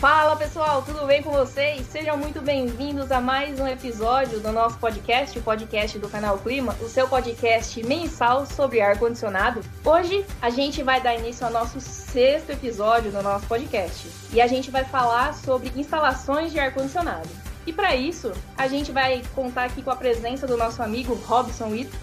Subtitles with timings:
[0.00, 1.86] Fala pessoal, tudo bem com vocês?
[1.88, 6.74] Sejam muito bem-vindos a mais um episódio do nosso podcast, o podcast do canal Clima,
[6.80, 9.60] o seu podcast mensal sobre ar-condicionado.
[9.84, 14.46] Hoje a gente vai dar início ao nosso sexto episódio do nosso podcast e a
[14.46, 17.28] gente vai falar sobre instalações de ar-condicionado.
[17.66, 21.74] E para isso, a gente vai contar aqui com a presença do nosso amigo Robson
[21.74, 21.98] Ito,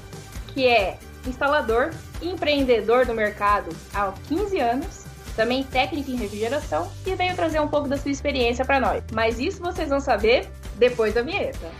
[0.53, 1.91] que é instalador
[2.21, 5.06] e empreendedor do mercado há 15 anos
[5.37, 9.03] também técnico em refrigeração, e veio trazer um pouco da sua experiência para nós.
[9.13, 11.71] Mas isso vocês vão saber depois da vinheta.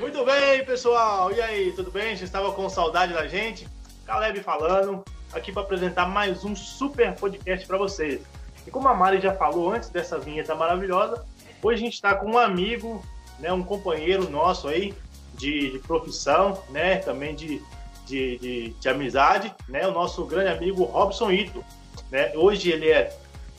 [0.00, 1.32] Muito bem, pessoal.
[1.32, 2.16] E aí, tudo bem?
[2.16, 3.66] Você estava com saudade da gente?
[4.06, 8.22] Caleb falando, aqui para apresentar mais um super podcast para vocês.
[8.66, 11.24] E como a Mari já falou antes dessa vinheta maravilhosa,
[11.62, 13.04] hoje a gente está com um amigo,
[13.38, 14.94] né, um companheiro nosso aí
[15.34, 17.62] de, de profissão, né, também de,
[18.06, 21.64] de, de, de, amizade, né, o nosso grande amigo Robson Ito.
[22.10, 22.32] Né?
[22.34, 23.16] Hoje ele é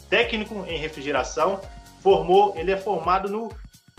[0.09, 1.59] técnico em refrigeração,
[2.02, 3.52] formou, ele é formado no,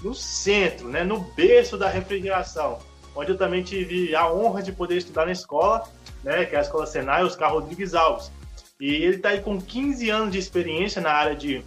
[0.03, 2.79] no centro, né, no berço da refrigeração,
[3.15, 5.85] onde eu também tive a honra de poder estudar na escola,
[6.23, 8.31] né, que é a Escola Senai Oscar Rodrigues Alves.
[8.81, 11.65] E ele está aí com 15 anos de experiência na área de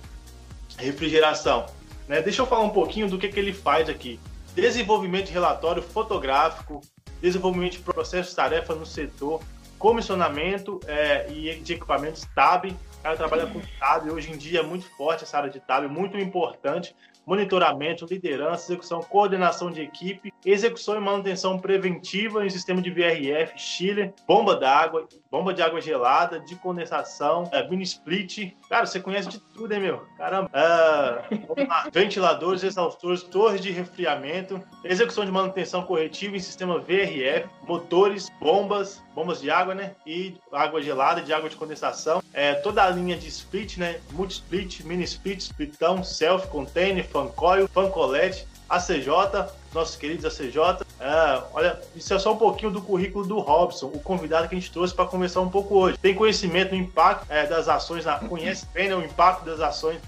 [0.77, 1.65] refrigeração.
[2.07, 2.21] Né?
[2.21, 4.19] Deixa eu falar um pouquinho do que, que ele faz aqui.
[4.53, 6.81] Desenvolvimento de relatório fotográfico,
[7.21, 9.41] desenvolvimento de processos de tarefa no setor,
[9.77, 12.71] comissionamento é, e de equipamentos TAB.
[12.71, 15.87] O cara trabalha com TAB, hoje em dia é muito forte essa área de TAB,
[15.87, 16.95] muito importante
[17.29, 24.11] monitoramento, liderança, execução, coordenação de equipe, execução e manutenção preventiva em sistema de VRF, chiller,
[24.27, 28.53] bomba d'água, bomba de água gelada, de condensação, é, mini split.
[28.69, 30.05] Cara, você conhece de tudo, hein, meu?
[30.17, 30.49] Caramba.
[30.49, 39.03] Uh, Ventiladores, exaustores, torres de resfriamento, execução de manutenção corretiva em sistema VRF, motores, bombas,
[39.13, 39.95] bombas de água, né?
[40.05, 42.23] E água gelada, de água de condensação.
[42.33, 43.99] É, toda a linha de split, né?
[44.11, 49.09] Multi-split, mini split, splitão, self, container, Fancoil, Fancolete, ACJ,
[49.73, 50.85] nossos queridos ACJ.
[50.99, 54.59] É, olha, isso é só um pouquinho do currículo do Robson, o convidado que a
[54.59, 55.97] gente trouxe para conversar um pouco hoje.
[55.97, 59.99] Tem conhecimento do impacto é, das ações, na, conhece bem né, o impacto das ações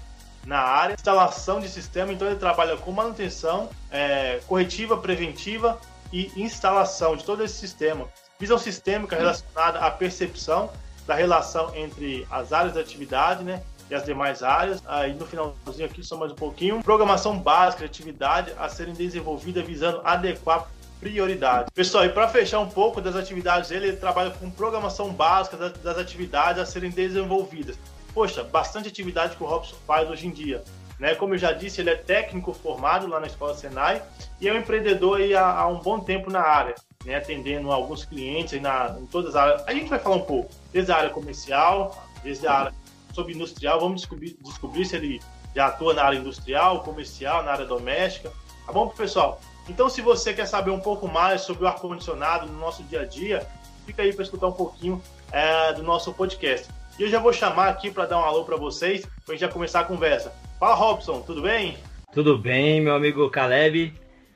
[0.44, 5.78] na área, instalação de sistema, então ele trabalha com manutenção, é, corretiva, preventiva
[6.12, 8.08] e instalação de todo esse sistema.
[8.38, 10.70] Visão sistêmica relacionada à percepção
[11.06, 13.62] da relação entre as áreas da atividade, né?
[13.92, 14.82] E as demais áreas.
[14.86, 16.82] Aí no finalzinho aqui, só mais um pouquinho.
[16.82, 20.66] Programação básica, atividade a serem desenvolvida visando adequar
[20.98, 21.70] prioridade.
[21.74, 26.62] Pessoal, e para fechar um pouco das atividades ele trabalha com programação básica das, atividades
[26.62, 27.76] a serem desenvolvidas.
[28.14, 30.62] Poxa, bastante atividade que o Robson faz hoje em dia.
[30.98, 31.14] Né?
[31.14, 34.00] Como eu já disse, ele é técnico formado lá na Escola Senai
[34.40, 37.16] e é um empreendedor há, um bom tempo na área, né?
[37.16, 39.64] atendendo alguns clientes na, em todas as áreas.
[39.66, 42.81] A gente vai falar um pouco, desde a área comercial, desde a área
[43.12, 45.20] sobre industrial, vamos descobrir, descobrir se ele
[45.54, 48.32] já atua na área industrial, comercial, na área doméstica.
[48.66, 49.40] Tá bom, pessoal?
[49.68, 53.04] Então, se você quer saber um pouco mais sobre o ar-condicionado no nosso dia a
[53.04, 53.46] dia,
[53.86, 55.00] fica aí para escutar um pouquinho
[55.30, 56.68] é, do nosso podcast.
[56.98, 59.40] E eu já vou chamar aqui para dar um alô para vocês, para a gente
[59.40, 60.32] já começar a conversa.
[60.58, 61.76] Fala, Robson, tudo bem?
[62.12, 63.94] Tudo bem, meu amigo Caleb.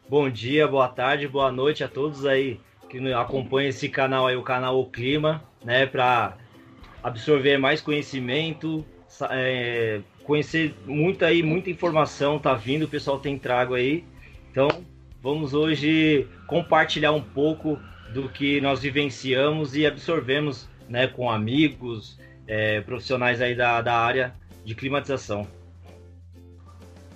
[0.08, 4.43] Bom dia, boa tarde, boa noite a todos aí que acompanham esse canal aí, o
[4.43, 6.37] canal O Clima, né, para
[7.06, 8.84] absorver mais conhecimento,
[9.31, 14.05] é, conhecer muita aí, muita informação tá vindo, o pessoal tem trago aí.
[14.50, 14.69] Então,
[15.22, 17.78] vamos hoje compartilhar um pouco
[18.12, 22.19] do que nós vivenciamos e absorvemos, né, com amigos,
[22.49, 24.34] é, profissionais aí da, da área
[24.65, 25.47] de climatização.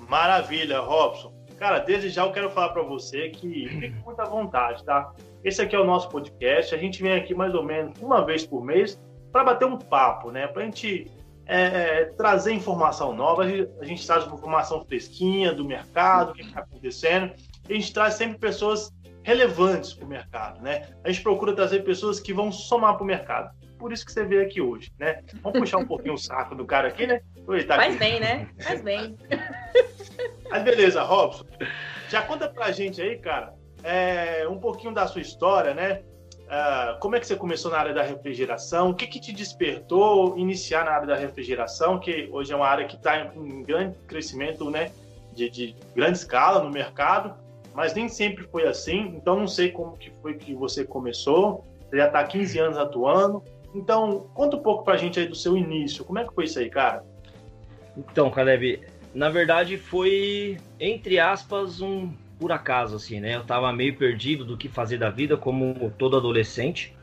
[0.08, 1.34] Maravilha, Robson.
[1.58, 5.12] Cara, desde já eu quero falar para você que fique com muita vontade, tá?
[5.42, 6.74] Esse aqui é o nosso podcast.
[6.74, 8.98] A gente vem aqui mais ou menos uma vez por mês
[9.32, 10.46] para bater um papo, né?
[10.46, 11.10] Para a gente
[11.46, 13.42] é, é, trazer informação nova.
[13.42, 17.32] A gente traz uma informação fresquinha do mercado, o que está acontecendo.
[17.68, 20.88] a gente traz sempre pessoas relevantes para o mercado, né?
[21.04, 23.50] A gente procura trazer pessoas que vão somar para o mercado.
[23.78, 25.22] Por isso que você veio aqui hoje, né?
[25.42, 27.20] Vamos puxar um pouquinho o saco do cara aqui, né?
[27.38, 27.98] Aproveitar Faz aqui.
[27.98, 28.48] bem, né?
[28.60, 29.16] Faz bem.
[30.50, 31.46] Mas beleza, Robson.
[32.08, 36.02] Já conta pra gente aí, cara, é, um pouquinho da sua história, né?
[36.50, 38.90] Uh, como é que você começou na área da refrigeração?
[38.90, 42.86] O que, que te despertou iniciar na área da refrigeração, que hoje é uma área
[42.86, 44.90] que está em, grande crescimento, né,
[45.32, 47.36] de, de, grande escala no mercado,
[47.72, 49.14] mas nem sempre foi assim.
[49.14, 51.64] Então não sei como que foi que você começou.
[51.88, 53.44] Você já está há 15 anos atuando.
[53.72, 56.04] Então conta um pouco para a gente aí do seu início.
[56.04, 57.04] Como é que foi isso aí, cara?
[57.96, 58.80] Então, Caleb,
[59.14, 63.36] na verdade foi entre aspas um por acaso, assim, né?
[63.36, 66.96] Eu tava meio perdido do que fazer da vida, como todo adolescente,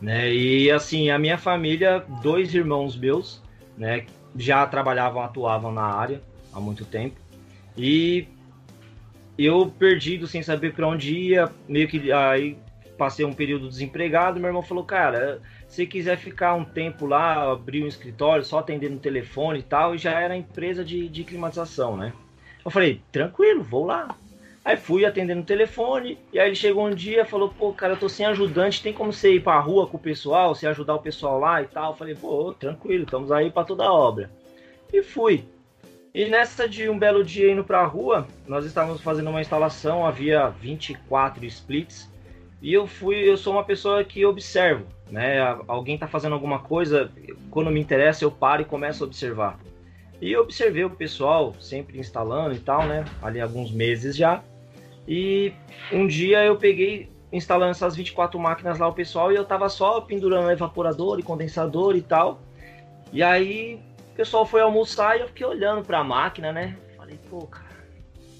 [0.00, 0.34] né?
[0.34, 3.40] E assim, a minha família, dois irmãos meus,
[3.78, 4.04] né,
[4.36, 6.20] já trabalhavam, atuavam na área
[6.52, 7.16] há muito tempo.
[7.78, 8.26] E
[9.38, 12.58] eu perdido, sem saber para onde ia, meio que aí
[12.98, 17.82] passei um período desempregado, meu irmão falou, cara, se quiser ficar um tempo lá, abrir
[17.82, 22.12] um escritório, só atendendo telefone e tal, e já era empresa de, de climatização, né?
[22.64, 24.14] Eu falei, tranquilo, vou lá.
[24.64, 27.98] Aí fui atendendo o telefone, e aí ele chegou um dia falou, pô, cara, eu
[27.98, 31.02] tô sem ajudante, tem como você ir pra rua com o pessoal, você ajudar o
[31.02, 31.92] pessoal lá e tal?
[31.92, 34.30] Eu falei, pô, tranquilo, estamos aí para toda a obra.
[34.92, 35.44] E fui.
[36.14, 40.48] E nessa de um belo dia indo pra rua, nós estávamos fazendo uma instalação, havia
[40.48, 42.08] 24 splits,
[42.60, 45.40] e eu fui, eu sou uma pessoa que observo, né?
[45.66, 47.10] Alguém tá fazendo alguma coisa,
[47.50, 49.58] quando me interessa eu paro e começo a observar.
[50.20, 53.04] E eu observei o pessoal sempre instalando e tal, né?
[53.20, 54.40] Ali alguns meses já.
[55.06, 55.52] E
[55.92, 60.00] um dia eu peguei instalando essas 24 máquinas lá o pessoal e eu tava só
[60.00, 62.40] pendurando evaporador e condensador e tal.
[63.12, 63.80] E aí
[64.12, 66.76] o pessoal foi almoçar e eu fiquei olhando para a máquina, né?
[66.96, 67.66] Falei, pô, cara,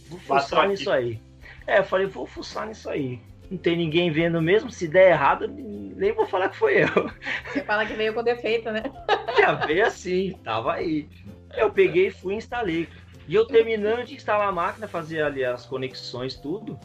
[0.09, 1.21] vou fuçar nisso aí.
[1.67, 3.21] É, eu falei, vou fuçar nisso aí.
[3.51, 7.11] Não tem ninguém vendo mesmo, se der errado, nem vou falar que foi eu.
[7.53, 8.83] Você fala que veio com defeito, né?
[9.39, 11.09] Já veio assim, tava aí.
[11.55, 12.89] Eu peguei, fui e instalei.
[13.29, 16.79] E eu terminando de instalar a máquina, fazer ali as conexões, tudo.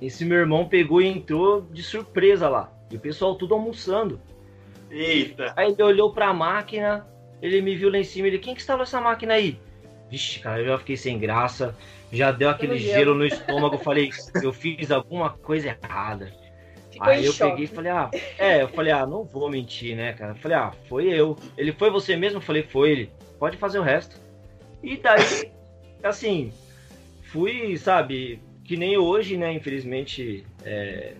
[0.00, 2.72] Esse meu irmão pegou e entrou de surpresa lá.
[2.90, 4.20] E o pessoal tudo almoçando.
[4.90, 5.52] Eita!
[5.56, 7.06] Aí ele olhou pra máquina,
[7.40, 9.58] ele me viu lá em cima, ele, quem que instalou essa máquina aí?
[10.10, 11.74] Vixe, cara, eu já fiquei sem graça,
[12.12, 14.10] já deu aquele gelo no estômago, falei,
[14.42, 16.30] eu fiz alguma coisa errada.
[16.90, 17.50] Ficou aí eu choque.
[17.50, 20.32] peguei e falei, ah, é, eu falei, ah, não vou mentir, né, cara?
[20.32, 21.38] Eu falei, ah, foi eu.
[21.56, 22.36] Ele foi você mesmo?
[22.36, 23.10] Eu falei, foi ele.
[23.38, 24.20] Pode fazer o resto.
[24.82, 25.52] E daí,
[26.02, 26.52] assim,
[27.22, 31.14] fui, sabe, que nem hoje, né, infelizmente, é,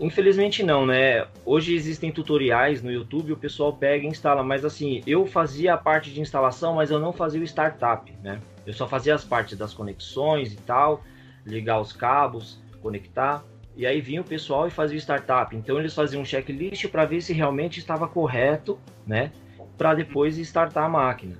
[0.00, 1.26] Infelizmente não, né?
[1.44, 5.78] Hoje existem tutoriais no YouTube, o pessoal pega e instala, mas assim, eu fazia a
[5.78, 8.40] parte de instalação, mas eu não fazia o startup, né?
[8.64, 11.02] Eu só fazia as partes das conexões e tal,
[11.44, 13.42] ligar os cabos, conectar,
[13.76, 15.56] e aí vinha o pessoal e fazia o startup.
[15.56, 19.32] Então eles faziam um checklist para ver se realmente estava correto, né?
[19.76, 21.36] Para depois startar a máquina.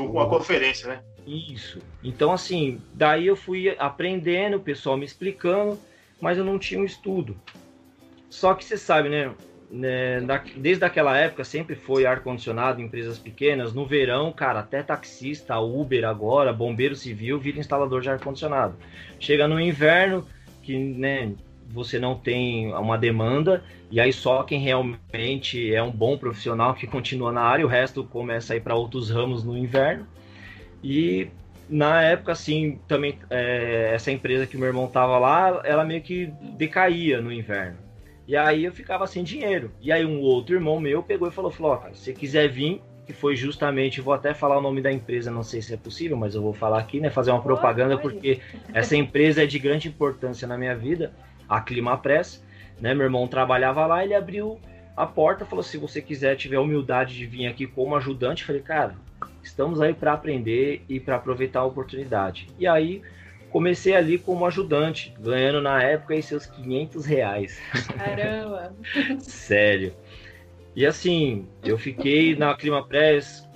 [0.00, 1.02] Uma conferência, né?
[1.26, 1.78] Isso.
[2.02, 5.78] Então assim, daí eu fui aprendendo, o pessoal me explicando,
[6.20, 7.36] mas eu não tinha um estudo.
[8.28, 9.32] Só que você sabe, né?
[9.70, 10.20] né
[10.56, 13.74] desde aquela época sempre foi ar-condicionado em empresas pequenas.
[13.74, 18.76] No verão, cara, até taxista, Uber agora, bombeiro civil, vira instalador de ar-condicionado.
[19.20, 20.26] Chega no inverno,
[20.62, 21.32] que né,
[21.72, 26.86] você não tem uma demanda, e aí só quem realmente é um bom profissional que
[26.86, 30.06] continua na área, o resto começa a ir para outros ramos no inverno.
[30.82, 31.28] E
[31.68, 36.26] na época, assim, também é, essa empresa que meu irmão tava lá, ela meio que
[36.56, 37.78] decaía no inverno.
[38.26, 39.72] E aí eu ficava sem dinheiro.
[39.80, 42.80] E aí um outro irmão meu pegou e falou, falou, cara, se você quiser vir,
[43.06, 46.16] que foi justamente, vou até falar o nome da empresa, não sei se é possível,
[46.16, 48.40] mas eu vou falar aqui, né, fazer uma propaganda, porque
[48.72, 51.12] essa empresa é de grande importância na minha vida,
[51.52, 52.42] a Climapress,
[52.80, 54.58] né, meu irmão trabalhava lá, ele abriu
[54.96, 58.94] a porta, falou, se você quiser, tiver humildade de vir aqui como ajudante, falei, cara,
[59.42, 62.48] estamos aí para aprender e para aproveitar a oportunidade.
[62.58, 63.02] E aí
[63.50, 67.60] comecei ali como ajudante, ganhando na época aí seus 500 reais.
[67.96, 68.74] Caramba!
[69.20, 69.94] Sério.
[70.74, 73.46] E assim, eu fiquei na Clima Press,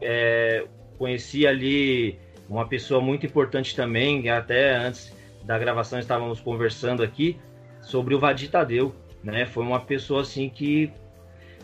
[0.00, 0.66] é,
[0.98, 7.38] conheci ali uma pessoa muito importante também, até antes da gravação estávamos conversando aqui,
[7.86, 9.46] sobre o Vadir Tadeu, né?
[9.46, 10.90] Foi uma pessoa assim que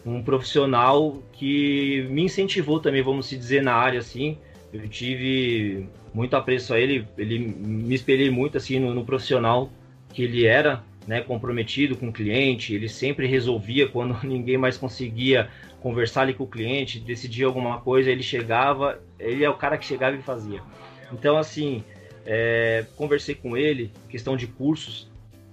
[0.07, 4.39] um profissional que me incentivou também, vamos se dizer, na área assim.
[4.73, 9.71] Eu tive muito apreço a ele, ele me espelhei muito assim no, no profissional
[10.13, 15.49] que ele era, né, comprometido com o cliente, ele sempre resolvia quando ninguém mais conseguia
[15.81, 19.85] conversar ali com o cliente, decidir alguma coisa, ele chegava, ele é o cara que
[19.85, 20.63] chegava e fazia.
[21.13, 21.83] Então, assim,
[22.25, 25.11] é, conversei com ele, questão de cursos,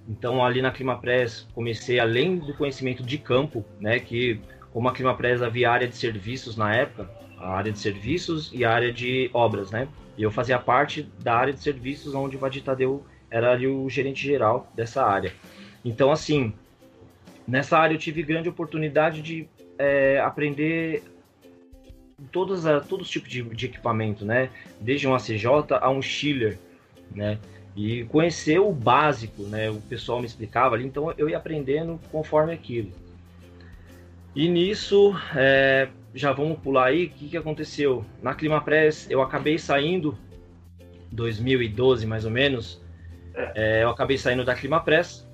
[0.08, 4.40] então ali na Climapress comecei, além do conhecimento de campo, né, que
[4.72, 8.72] como a Climapress havia área de serviços na época, a área de serviços e a
[8.72, 12.62] área de obras, né, e eu fazia parte da área de serviços, onde o Vadir
[12.62, 15.32] Tadeu era ali o gerente geral dessa área.
[15.84, 16.52] Então, assim,
[17.46, 21.02] nessa área eu tive grande oportunidade de é, aprender
[22.30, 24.50] todos, todos os tipos de, de, equipamento, né?
[24.80, 25.46] Desde um ACJ
[25.80, 26.58] a um chiller,
[27.14, 27.38] né?
[27.76, 29.70] E conhecer o básico, né?
[29.70, 32.90] O pessoal me explicava ali, então eu ia aprendendo conforme aquilo.
[34.34, 38.04] E nisso, é, já vamos pular aí, o que, que aconteceu?
[38.22, 40.16] Na Climapress eu acabei saindo,
[41.10, 42.80] 2012 mais ou menos,
[43.34, 43.52] É.
[43.54, 45.26] É, eu acabei saindo da Clima Press,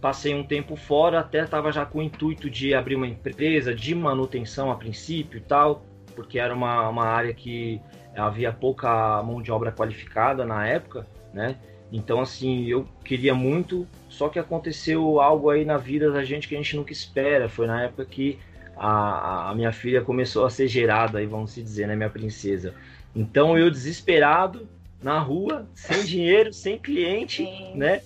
[0.00, 3.94] passei um tempo fora, até estava já com o intuito de abrir uma empresa de
[3.94, 7.80] manutenção a princípio e tal, porque era uma, uma área que
[8.16, 11.56] havia pouca mão de obra qualificada na época, né?
[11.92, 16.54] Então, assim, eu queria muito, só que aconteceu algo aí na vida da gente que
[16.54, 17.48] a gente nunca espera.
[17.48, 18.38] Foi na época que
[18.76, 22.74] a, a minha filha começou a ser gerada, aí vamos se dizer, né, minha princesa.
[23.14, 24.68] Então, eu desesperado,
[25.02, 27.72] na rua, sem dinheiro, sem cliente, Sim.
[27.74, 28.02] né?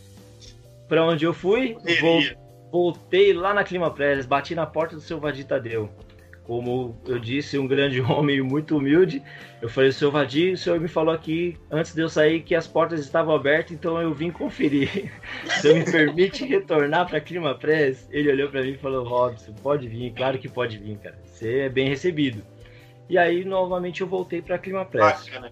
[0.89, 1.77] Para onde eu fui,
[2.71, 5.91] voltei lá na Clima Press, bati na porta do seu Vadir Tadeu
[6.45, 9.23] como eu disse, um grande homem muito humilde.
[9.61, 12.67] Eu falei, seu Vadir, o senhor me falou aqui, antes de eu sair, que as
[12.67, 15.11] portas estavam abertas, então eu vim conferir.
[15.45, 18.07] o senhor me permite retornar para Clima Press?
[18.11, 21.19] Ele olhou para mim e falou, Robson, pode vir, claro que pode vir, cara.
[21.25, 22.43] Você é bem recebido.
[23.09, 25.25] E aí, novamente, eu voltei para Clima Press.
[25.25, 25.51] Bacana.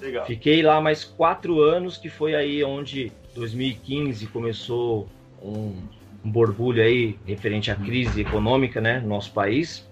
[0.00, 0.26] Legal.
[0.26, 5.08] Fiquei lá mais quatro anos, que foi aí onde 2015 começou
[5.40, 5.76] um,
[6.24, 9.86] um borbulho aí referente à crise econômica, né, no nosso país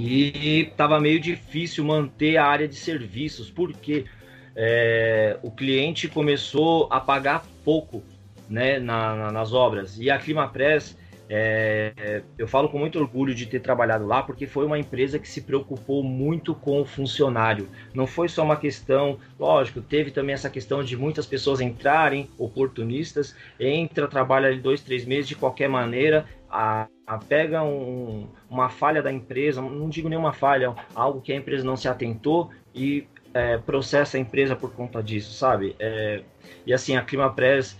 [0.00, 4.06] e estava meio difícil manter a área de serviços, porque
[4.56, 8.02] é, o cliente começou a pagar pouco
[8.48, 9.98] né, na, na, nas obras.
[9.98, 10.96] E a Climapress,
[11.28, 15.28] é, eu falo com muito orgulho de ter trabalhado lá, porque foi uma empresa que
[15.28, 17.68] se preocupou muito com o funcionário.
[17.94, 23.36] Não foi só uma questão, lógico, teve também essa questão de muitas pessoas entrarem, oportunistas,
[23.60, 26.88] entra, trabalha ali dois, três meses de qualquer maneira, a
[27.18, 31.76] pega um, uma falha da empresa, não digo nenhuma falha, algo que a empresa não
[31.76, 35.74] se atentou e é, processa a empresa por conta disso, sabe?
[35.78, 36.22] É,
[36.66, 37.76] e assim, a Climapress,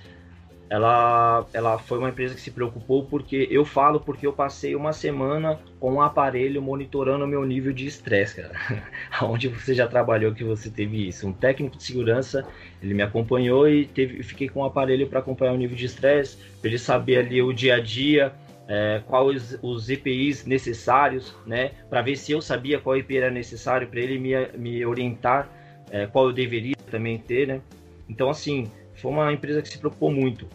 [0.68, 4.92] ela, ela foi uma empresa que se preocupou porque eu falo porque eu passei uma
[4.92, 8.52] semana com um aparelho monitorando o meu nível de estresse, cara.
[9.22, 11.26] Onde você já trabalhou que você teve isso?
[11.26, 12.46] Um técnico de segurança,
[12.80, 16.36] ele me acompanhou e teve, fiquei com um aparelho para acompanhar o nível de estresse,
[16.60, 18.32] para ele saber ali o dia a dia,
[18.70, 23.88] é, quais os EPIs necessários, né, para ver se eu sabia qual EPI era necessário
[23.88, 25.48] para ele me, me orientar,
[25.90, 27.60] é, qual eu deveria também ter, né.
[28.08, 30.46] Então, assim, foi uma empresa que se preocupou muito.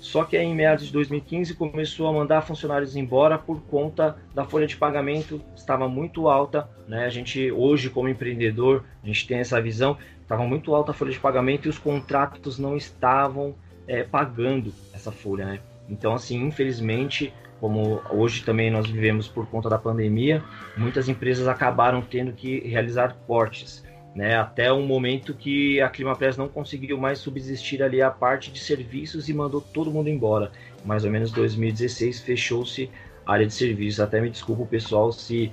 [0.00, 4.46] Só que aí, em meados de 2015 começou a mandar funcionários embora por conta da
[4.46, 7.04] folha de pagamento estava muito alta, né?
[7.04, 11.12] A gente hoje como empreendedor a gente tem essa visão, estava muito alta a folha
[11.12, 13.54] de pagamento e os contratos não estavam
[13.86, 15.60] é, pagando essa folha, né?
[15.86, 20.42] Então assim, infelizmente como hoje também nós vivemos por conta da pandemia,
[20.76, 24.36] muitas empresas acabaram tendo que realizar cortes, né?
[24.36, 29.28] Até um momento que a Climapress não conseguiu mais subsistir ali a parte de serviços
[29.28, 30.50] e mandou todo mundo embora.
[30.84, 32.90] Mais ou menos 2016 fechou-se
[33.26, 34.00] a área de serviços.
[34.00, 35.52] Até me desculpa o pessoal se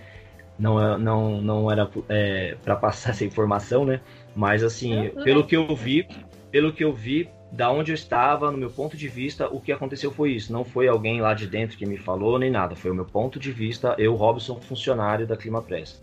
[0.57, 3.99] não, é, não, não era é, para passar essa informação, né?
[4.35, 6.07] Mas assim, pelo que eu vi,
[6.51, 9.71] pelo que eu vi, da onde eu estava, no meu ponto de vista, o que
[9.71, 10.51] aconteceu foi isso.
[10.51, 12.75] Não foi alguém lá de dentro que me falou nem nada.
[12.75, 16.01] Foi o meu ponto de vista, eu, Robson, funcionário da Clima Press.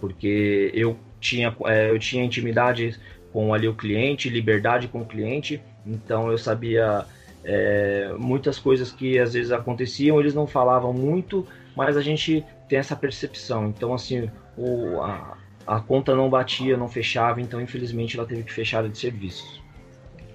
[0.00, 2.98] Porque eu tinha, é, eu tinha intimidade
[3.32, 7.04] com ali o cliente, liberdade com o cliente, então eu sabia
[7.44, 12.78] é, muitas coisas que às vezes aconteciam, eles não falavam muito, mas a gente tem
[12.78, 13.68] essa percepção.
[13.68, 18.52] Então, assim, o, a, a conta não batia, não fechava, então infelizmente ela teve que
[18.52, 19.59] fechar de serviços.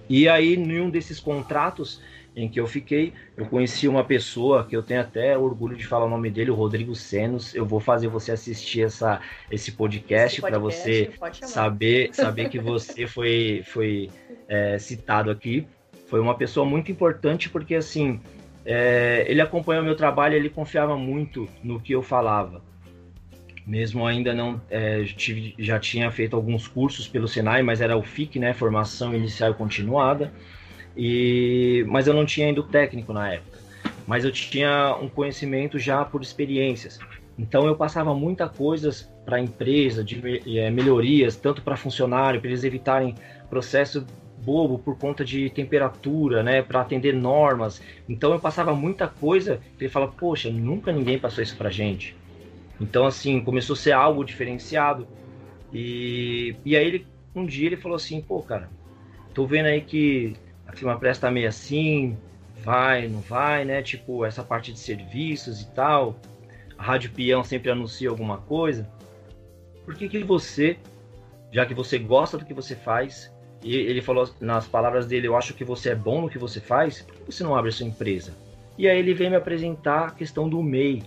[0.10, 2.02] E aí, em um desses contratos
[2.36, 6.06] em que eu fiquei, eu conheci uma pessoa que eu tenho até orgulho de falar
[6.06, 7.56] o nome dele, o Rodrigo Senos.
[7.56, 13.64] Eu vou fazer você assistir essa, esse podcast, para você saber saber que você foi,
[13.66, 14.10] foi
[14.50, 15.66] é, citado aqui.
[16.08, 18.20] Foi uma pessoa muito importante porque assim
[18.66, 22.62] é, ele acompanhou meu trabalho, ele confiava muito no que eu falava
[23.66, 28.04] mesmo ainda não é, tive, já tinha feito alguns cursos pelo Senai, mas era o
[28.04, 30.32] FIC, né, formação inicial continuada,
[30.96, 33.60] e mas eu não tinha ainda o técnico na época,
[34.06, 37.00] mas eu tinha um conhecimento já por experiências.
[37.38, 40.22] Então eu passava muita coisas para a empresa, de
[40.58, 43.16] é, melhorias, tanto para funcionário, para eles evitarem
[43.50, 44.06] processo
[44.38, 47.82] bobo por conta de temperatura, né, para atender normas.
[48.08, 52.16] Então eu passava muita coisa, ele fala, poxa, nunca ninguém passou isso para gente.
[52.80, 55.08] Então, assim, começou a ser algo diferenciado.
[55.74, 58.70] E, e aí, ele, um dia, ele falou assim: pô, cara,
[59.34, 60.34] tô vendo aí que
[60.68, 62.18] a Climapress tá meio assim,
[62.64, 63.82] vai, não vai, né?
[63.82, 66.20] Tipo, essa parte de serviços e tal.
[66.78, 68.90] A Rádio Peão sempre anuncia alguma coisa.
[69.86, 70.78] Por que, que você,
[71.52, 73.32] já que você gosta do que você faz,
[73.64, 76.60] e ele falou nas palavras dele: Eu acho que você é bom no que você
[76.60, 78.34] faz, por que você não abre a sua empresa?
[78.78, 81.04] E aí ele veio me apresentar a questão do MEI,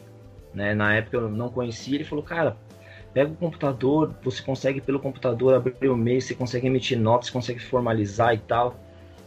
[0.54, 0.74] né?
[0.74, 2.56] Na época eu não conhecia, ele falou, cara,
[3.12, 7.60] pega o computador, você consegue pelo computador abrir o e-mail, você consegue emitir notas, consegue
[7.60, 8.78] formalizar e tal.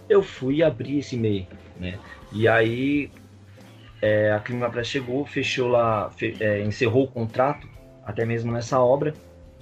[0.10, 1.48] Eu fui abrir esse MEI,
[1.80, 1.98] né?
[2.32, 3.12] E aí
[4.02, 7.68] é, a Climapress chegou, fechou lá, fe, é, encerrou o contrato,
[8.04, 9.14] até mesmo nessa obra,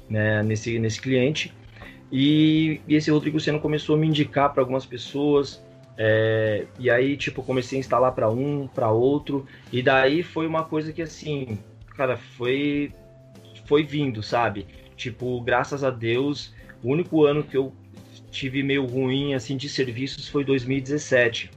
[0.09, 1.53] né, nesse, nesse cliente.
[2.11, 5.63] E, e esse Rodrigo Seno começou a me indicar para algumas pessoas,
[6.01, 10.63] é, e aí, tipo, comecei a instalar para um, para outro, e daí foi uma
[10.63, 11.59] coisa que, assim,
[11.97, 12.93] cara, foi,
[13.65, 14.65] foi vindo, sabe?
[14.95, 17.73] Tipo, graças a Deus, o único ano que eu
[18.31, 21.51] tive meio ruim, assim, de serviços foi 2017.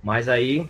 [0.00, 0.64] Mas aí,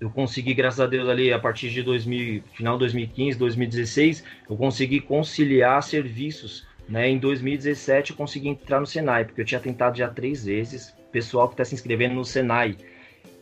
[0.00, 4.56] eu consegui, graças a Deus, ali, a partir de 2000, final de 2015, 2016, eu
[4.56, 7.08] consegui conciliar serviços, né?
[7.08, 11.46] Em 2017, eu consegui entrar no Senai, porque eu tinha tentado já três vezes, pessoal
[11.46, 12.76] que está se inscrevendo no Senai,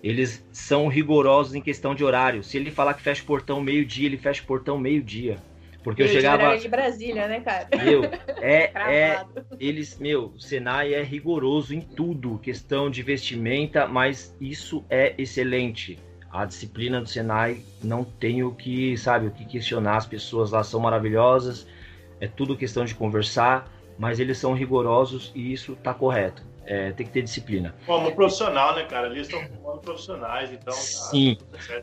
[0.02, 2.42] eles são rigorosos em questão de horário.
[2.42, 5.38] Se ele falar que fecha o portão meio-dia, ele fecha o portão meio-dia.
[5.82, 6.58] Porque meio eu chegava.
[6.58, 7.68] de Brasília, né, cara?
[7.82, 8.04] Meu,
[8.42, 9.24] é, é.
[9.58, 15.98] Eles, meu, o Senai é rigoroso em tudo, questão de vestimenta, mas isso é excelente.
[16.30, 19.96] A disciplina do Senai não tem o que, sabe, o que questionar.
[19.96, 21.66] As pessoas lá são maravilhosas,
[22.20, 27.04] é tudo questão de conversar, mas eles são rigorosos e isso tá correto é, tem
[27.04, 27.74] que ter disciplina.
[27.84, 29.08] Como profissional, né, cara?
[29.08, 30.72] Eles estão formando profissionais, então.
[30.72, 31.36] Tá Sim,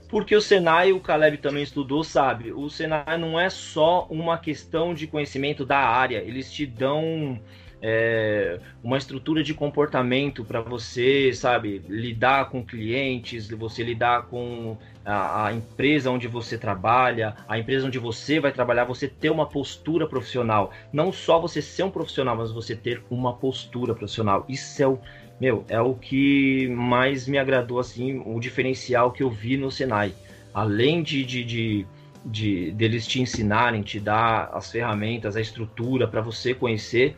[0.08, 2.54] porque o Senai, o Caleb também estudou, sabe?
[2.54, 7.38] O Senai não é só uma questão de conhecimento da área, eles te dão
[7.82, 15.54] é, uma estrutura de comportamento para você, sabe, lidar com clientes, você lidar com a,
[15.54, 20.72] empresa onde você trabalha, a empresa onde você vai trabalhar, você ter uma postura profissional.
[20.92, 24.46] Não só você ser um profissional, mas você ter uma postura profissional.
[24.50, 25.00] Isso é o,
[25.40, 30.14] meu, é o que mais me agradou, assim, o diferencial que eu vi no Senai.
[30.54, 31.88] Além de, de, de
[32.30, 37.16] de deles te ensinarem, te dar as ferramentas, a estrutura para você conhecer,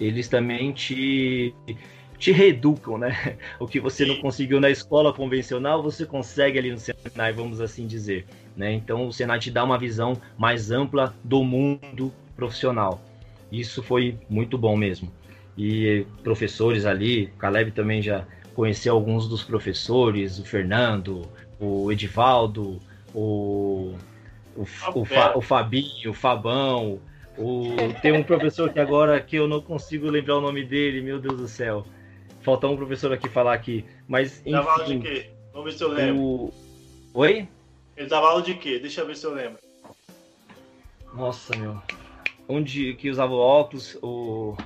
[0.00, 1.54] eles também te,
[2.18, 3.36] te reeducam, né?
[3.58, 7.86] O que você não conseguiu na escola convencional, você consegue ali no Senai, vamos assim
[7.86, 8.26] dizer.
[8.56, 8.72] Né?
[8.72, 13.00] Então o Senai te dá uma visão mais ampla do mundo profissional.
[13.50, 15.10] Isso foi muito bom mesmo.
[15.56, 21.22] E professores ali, o Caleb também já conheceu alguns dos professores, o Fernando,
[21.60, 22.78] o Edivaldo,
[23.14, 23.94] o,
[24.56, 24.62] o,
[24.94, 27.00] o, Fa, o Fabinho, o Fabão,
[27.36, 31.20] o, tem um professor que agora que eu não consigo lembrar o nome dele, meu
[31.20, 31.86] Deus do céu.
[32.48, 33.84] Falta um professor aqui falar aqui.
[34.06, 34.52] Mas enfim.
[34.52, 35.30] Dava aula de quê?
[35.52, 36.22] Vamos ver se eu lembro.
[36.22, 36.54] O...
[37.12, 37.46] Oi?
[37.94, 38.78] Ele dava aula de quê?
[38.78, 39.58] Deixa eu ver se eu lembro.
[41.12, 41.78] Nossa, meu.
[42.48, 44.56] Onde que usava óculos, o.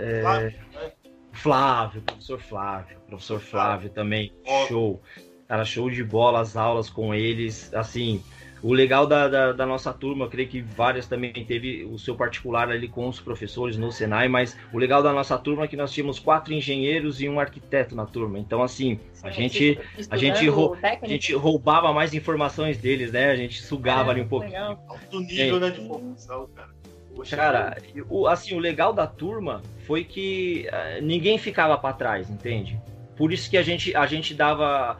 [0.00, 0.22] É...
[0.22, 0.92] Flávio, né?
[1.30, 2.98] Flávio, professor Flávio.
[3.06, 4.32] Professor Flávio também.
[4.66, 5.00] Show.
[5.46, 7.72] Cara, show de bola as aulas com eles.
[7.72, 8.24] Assim,
[8.62, 12.70] o legal da, da, da, nossa turma, creio que várias também teve o seu particular
[12.70, 15.92] ali com os professores no Senai, mas o legal da nossa turma é que nós
[15.92, 18.38] tínhamos quatro engenheiros e um arquiteto na turma.
[18.38, 19.78] Então, assim, a gente,
[20.10, 23.30] a gente, rou, a gente roubava mais informações deles, né?
[23.30, 24.78] A gente sugava é, ali um pouquinho.
[24.88, 26.80] Alto nível né, de formação, cara.
[27.14, 27.76] Poxa, cara,
[28.08, 32.80] o, assim, o legal da turma foi que uh, ninguém ficava para trás, entende?
[33.16, 34.96] Por isso que a gente, a gente dava,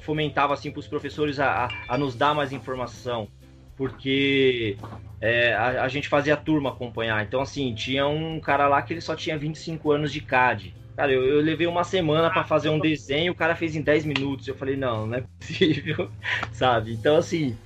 [0.00, 3.28] fomentava assim para os professores a, a, nos dar mais informação,
[3.76, 4.76] porque
[5.20, 7.22] é, a, a, gente fazia a turma acompanhar.
[7.24, 10.74] Então, assim, tinha um cara lá que ele só tinha 25 anos de CAD.
[10.96, 14.04] Cara, eu, eu levei uma semana para fazer um desenho, o cara fez em 10
[14.04, 14.46] minutos.
[14.46, 16.10] Eu falei, não, não é possível,
[16.52, 16.92] sabe?
[16.92, 17.56] Então, assim,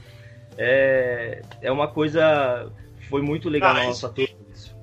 [0.56, 2.70] é, é uma coisa.
[3.08, 4.36] Foi muito legal ah, nossa turma.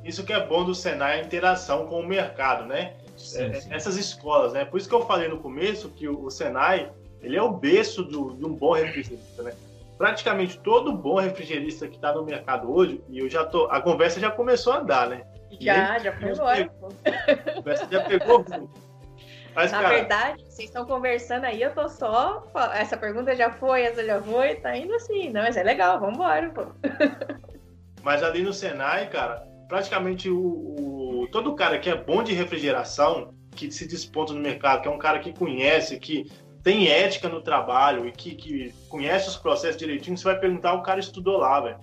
[0.04, 2.94] Isso que é bom do Senai, a interação com o mercado, né?
[3.18, 3.74] sim, é, sim.
[3.74, 4.66] essas escolas, né?
[4.66, 6.92] Por isso que eu falei no começo que o Senai
[7.26, 9.54] ele é o berço do, de um bom refrigerista, né?
[9.98, 14.20] Praticamente todo bom refrigerista que está no mercado hoje, e eu já tô, a conversa
[14.20, 15.26] já começou a andar, né?
[15.60, 16.72] Já, já foi embora.
[17.48, 18.46] A conversa já pegou.
[19.56, 22.46] Mas, Na cara, verdade, vocês estão conversando aí, eu tô só.
[22.74, 25.30] Essa pergunta já foi, essa já foi, tá indo assim.
[25.30, 26.66] Não, mas é legal, vamos embora, pô.
[28.04, 33.34] Mas ali no Senai, cara, praticamente o, o, todo cara que é bom de refrigeração,
[33.56, 36.30] que se desponta no mercado, que é um cara que conhece, que
[36.66, 40.82] tem ética no trabalho e que, que conhece os processos direitinho, você vai perguntar, o
[40.82, 41.78] cara estudou lá, velho.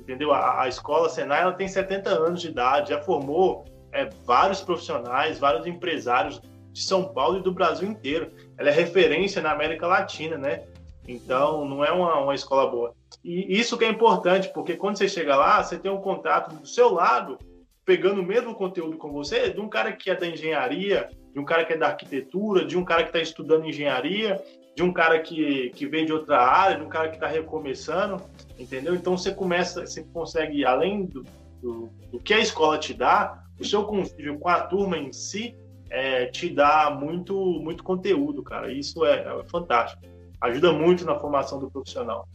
[0.00, 0.32] Entendeu?
[0.32, 5.38] A, a, escola Senai ela tem 70 anos de idade, já formou é, vários profissionais,
[5.38, 6.40] vários empresários
[6.72, 8.32] de São Paulo e do Brasil inteiro.
[8.56, 10.64] Ela é referência na América Latina, né?
[11.06, 12.94] Então, não é uma, uma escola boa.
[13.22, 16.66] E isso que é importante, porque quando você chega lá, você tem um contato do
[16.66, 17.36] seu lado,
[17.84, 21.44] pegando o mesmo conteúdo com você, de um cara que é da engenharia, de um
[21.44, 24.42] cara que é da arquitetura, de um cara que está estudando engenharia,
[24.76, 28.22] de um cara que, que vem de outra área, de um cara que está recomeçando,
[28.58, 28.94] entendeu?
[28.94, 31.24] Então você começa, você consegue, além do,
[31.60, 35.54] do, do, que a escola te dá, o seu convívio com a turma em si
[35.90, 38.72] é, te dá muito, muito conteúdo, cara.
[38.72, 40.02] Isso é, é fantástico.
[40.40, 42.26] Ajuda muito na formação do profissional.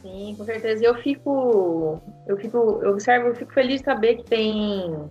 [0.00, 0.84] Sim, com certeza.
[0.84, 5.10] Eu fico, eu fico, eu observo, eu fico feliz de saber que tem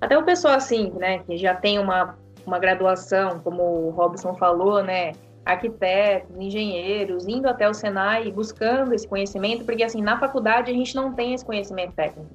[0.00, 2.16] até o pessoal assim, né, que já tem uma,
[2.48, 5.12] uma graduação, como o Robson falou, né,
[5.44, 10.94] arquitetos, engenheiros, indo até o Senai buscando esse conhecimento, porque assim, na faculdade a gente
[10.94, 12.30] não tem esse conhecimento técnico.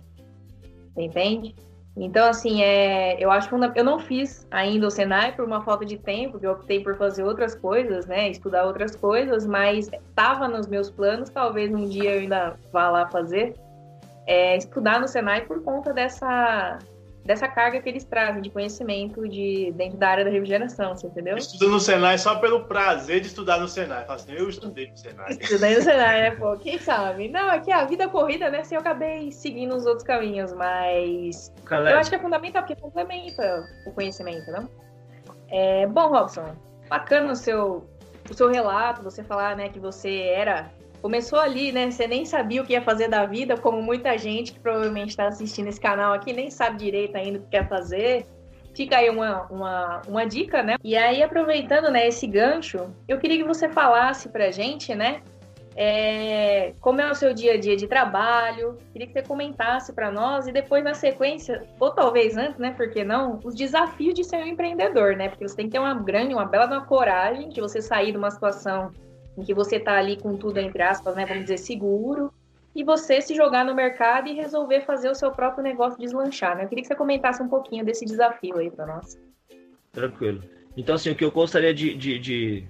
[0.96, 1.56] Entende?
[1.96, 5.86] Então, assim, é, eu acho que eu não fiz ainda o Senai por uma falta
[5.86, 10.48] de tempo, que eu optei por fazer outras coisas, né, estudar outras coisas, mas estava
[10.48, 13.54] nos meus planos, talvez um dia eu ainda vá lá fazer,
[14.26, 16.80] é, estudar no Senai por conta dessa,
[17.26, 21.38] dessa carga que eles trazem de conhecimento de, dentro da área da refrigeração, você entendeu?
[21.38, 24.04] Estuda no Senai só pelo prazer de estudar no Senai.
[24.06, 25.32] Fala assim, eu estudei no Senai.
[25.40, 26.58] Estudei no Senai, né, pô?
[26.58, 27.30] Quem sabe?
[27.30, 28.64] Não, aqui a vida corrida, né?
[28.64, 33.66] Se eu acabei seguindo os outros caminhos, mas eu acho que é fundamental, porque complementa
[33.88, 34.70] o conhecimento, não?
[35.50, 36.56] É, bom, Robson,
[36.90, 37.88] bacana o seu,
[38.30, 40.70] o seu relato, você falar, né, que você era
[41.04, 41.92] começou ali, né?
[41.92, 45.28] Você nem sabia o que ia fazer da vida, como muita gente que provavelmente está
[45.28, 48.26] assistindo esse canal aqui nem sabe direito ainda o que quer fazer.
[48.74, 50.76] Fica aí uma, uma, uma dica, né?
[50.82, 55.22] E aí, aproveitando né, esse gancho, eu queria que você falasse pra gente, né?
[55.76, 60.10] É, como é o seu dia a dia de trabalho, queria que você comentasse para
[60.10, 64.38] nós e depois na sequência, ou talvez antes, né, porque não, os desafios de ser
[64.38, 67.60] um empreendedor, né, porque você tem que ter uma grande, uma bela uma coragem de
[67.60, 68.92] você sair de uma situação
[69.38, 72.32] em que você está ali com tudo, entre aspas, né, vamos dizer, seguro,
[72.76, 76.64] e você se jogar no mercado e resolver fazer o seu próprio negócio deslanchar, né?
[76.64, 79.18] Eu queria que você comentasse um pouquinho desse desafio aí para nós.
[79.92, 80.42] Tranquilo.
[80.76, 82.64] Então, assim, o que eu gostaria de, de, de,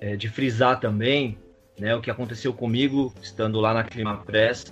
[0.00, 1.38] é, de frisar também,
[1.78, 4.66] né, o que aconteceu comigo, estando lá na Clima Press,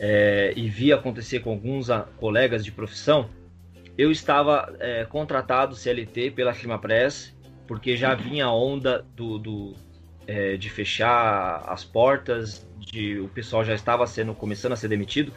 [0.00, 3.28] é, e vi acontecer com alguns a, colegas de profissão,
[3.96, 9.74] eu estava é, contratado CLT pela Clima Press, porque já vinha a onda do, do
[10.28, 15.32] é, de fechar as portas, de o pessoal já estava sendo começando a ser demitido.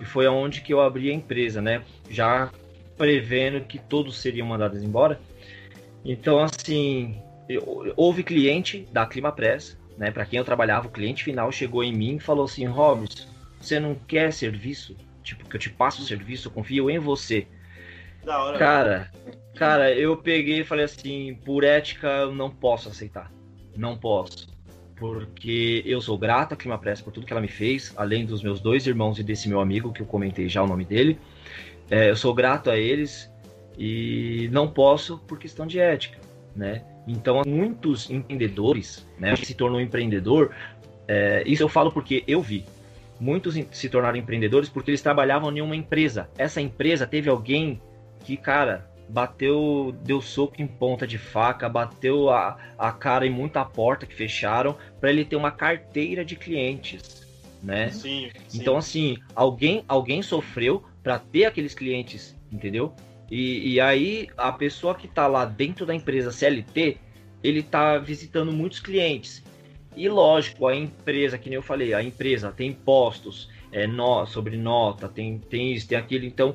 [0.00, 1.82] E foi aonde que eu abri a empresa, né?
[2.08, 2.50] Já
[2.96, 5.20] prevendo que todos seriam mandados embora.
[6.04, 7.20] Então, assim,
[7.96, 10.12] houve cliente da Clima Press, né?
[10.12, 13.28] Para quem eu trabalhava, o cliente final chegou em mim e falou assim: Robson,
[13.60, 14.96] você não quer serviço?
[15.24, 17.46] Tipo, que eu te passo o serviço, eu confio em você.
[18.24, 18.58] Da hora.
[18.58, 19.10] Cara,
[19.56, 23.30] cara, eu peguei e falei assim: por ética, eu não posso aceitar.
[23.76, 24.48] Não posso.
[24.96, 28.42] Porque eu sou grato à Clima Press por tudo que ela me fez, além dos
[28.42, 31.18] meus dois irmãos e desse meu amigo, que eu comentei já o nome dele.
[31.90, 33.30] É, eu sou grato a eles
[33.76, 36.18] e não posso por questão de ética,
[36.54, 36.84] né?
[37.06, 40.54] Então, muitos empreendedores, né, se tornou empreendedor,
[41.08, 42.64] é, isso eu falo porque eu vi.
[43.18, 46.28] Muitos se tornaram empreendedores porque eles trabalhavam em uma empresa.
[46.38, 47.80] Essa empresa teve alguém
[48.24, 53.64] que, cara, bateu, deu soco em ponta de faca, bateu a, a cara em muita
[53.64, 57.26] porta que fecharam para ele ter uma carteira de clientes,
[57.62, 57.90] né?
[57.90, 58.60] Sim, sim.
[58.60, 62.94] Então assim, alguém alguém sofreu para ter aqueles clientes, entendeu?
[63.30, 66.98] E, e, aí a pessoa que está lá dentro da empresa CLT,
[67.42, 69.42] ele está visitando muitos clientes.
[69.96, 74.56] E lógico, a empresa, que nem eu falei, a empresa tem impostos, é, no, sobre
[74.56, 76.54] nota, tem, tem isso, tem aquilo, então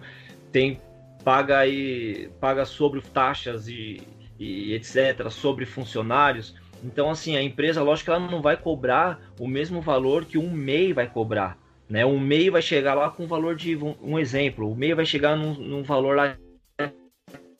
[0.51, 0.79] tem
[1.23, 4.01] paga aí, paga sobre taxas e,
[4.39, 6.55] e etc, sobre funcionários.
[6.83, 10.93] Então, assim, a empresa, lógico ela não vai cobrar o mesmo valor que um MEI
[10.93, 11.57] vai cobrar.
[11.89, 12.05] Né?
[12.05, 13.75] Um MEI vai chegar lá com valor de.
[13.75, 16.37] Um, um exemplo, o MEI vai chegar num, num valor lá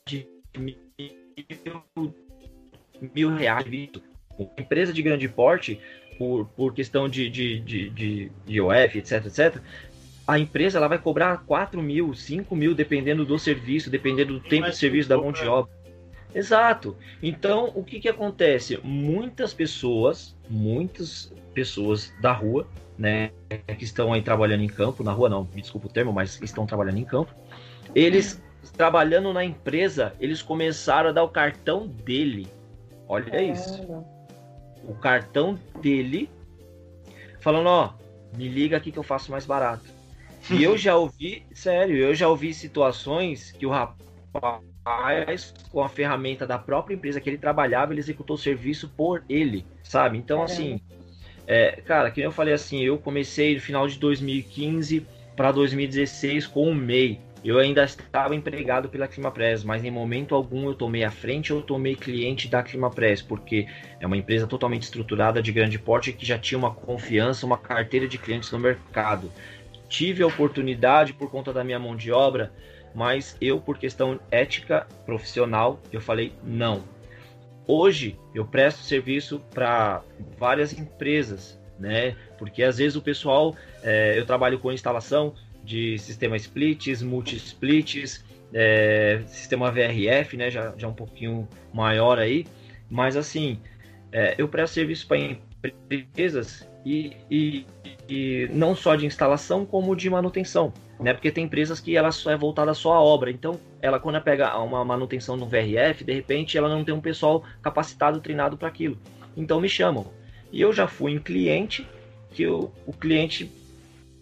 [0.07, 0.75] de mil,
[3.13, 3.65] mil reais.
[4.57, 5.79] Empresa de grande porte,
[6.17, 9.61] por, por questão de, de, de, de, de IOF, etc, etc,
[10.27, 14.69] a empresa ela vai cobrar 4 mil, 5 mil, dependendo do serviço, dependendo do tempo
[14.69, 15.71] de serviço da mão de obra.
[16.35, 16.97] Exato.
[17.23, 18.77] Então, o que, que acontece?
[18.83, 23.31] Muitas pessoas, muitas pessoas da rua, né,
[23.77, 26.65] que estão aí trabalhando em campo, na rua não, me desculpa o termo, mas estão
[26.65, 27.33] trabalhando em campo,
[27.95, 28.43] eles
[28.75, 32.47] trabalhando na empresa, eles começaram a dar o cartão dele.
[33.07, 33.81] Olha isso.
[34.83, 36.29] O cartão dele,
[37.39, 37.93] falando, ó,
[38.35, 39.96] me liga aqui que eu faço mais barato.
[40.49, 46.47] E eu já ouvi, sério, eu já ouvi situações que o rapaz, com a ferramenta
[46.47, 50.17] da própria empresa que ele trabalhava, ele executou o serviço por ele, sabe?
[50.17, 50.79] Então, assim,
[51.45, 55.05] é, cara, que eu falei assim, eu comecei no final de 2015
[55.35, 57.19] para 2016 com o MEI.
[57.43, 61.61] Eu ainda estava empregado pela Climapress, mas em momento algum eu tomei a frente ou
[61.61, 63.67] tomei cliente da Climapress, porque
[63.99, 68.07] é uma empresa totalmente estruturada de grande porte que já tinha uma confiança, uma carteira
[68.07, 69.31] de clientes no mercado
[69.87, 72.51] tive a oportunidade, por conta da minha mão de obra,
[72.93, 76.83] mas eu, por questão ética profissional, eu falei não.
[77.67, 80.01] Hoje eu presto serviço para
[80.37, 82.15] várias empresas, né?
[82.37, 88.23] Porque às vezes o pessoal, é, eu trabalho com instalação de sistema splits, multi-splits,
[88.53, 90.49] é, sistema VRF, né?
[90.49, 92.45] Já, já um pouquinho maior aí,
[92.89, 93.59] mas assim,
[94.11, 95.17] é, eu presto serviço para
[95.91, 97.65] empresas e, e,
[98.09, 101.13] e não só de instalação como de manutenção né?
[101.13, 103.29] Porque tem empresas que ela só é voltada só à obra.
[103.29, 107.01] Então, ela quando ela pega uma manutenção no VRF, de repente ela não tem um
[107.01, 108.97] pessoal capacitado, treinado para aquilo.
[109.35, 110.07] Então me chamam.
[110.51, 111.87] E eu já fui em cliente
[112.31, 113.51] que eu, o cliente,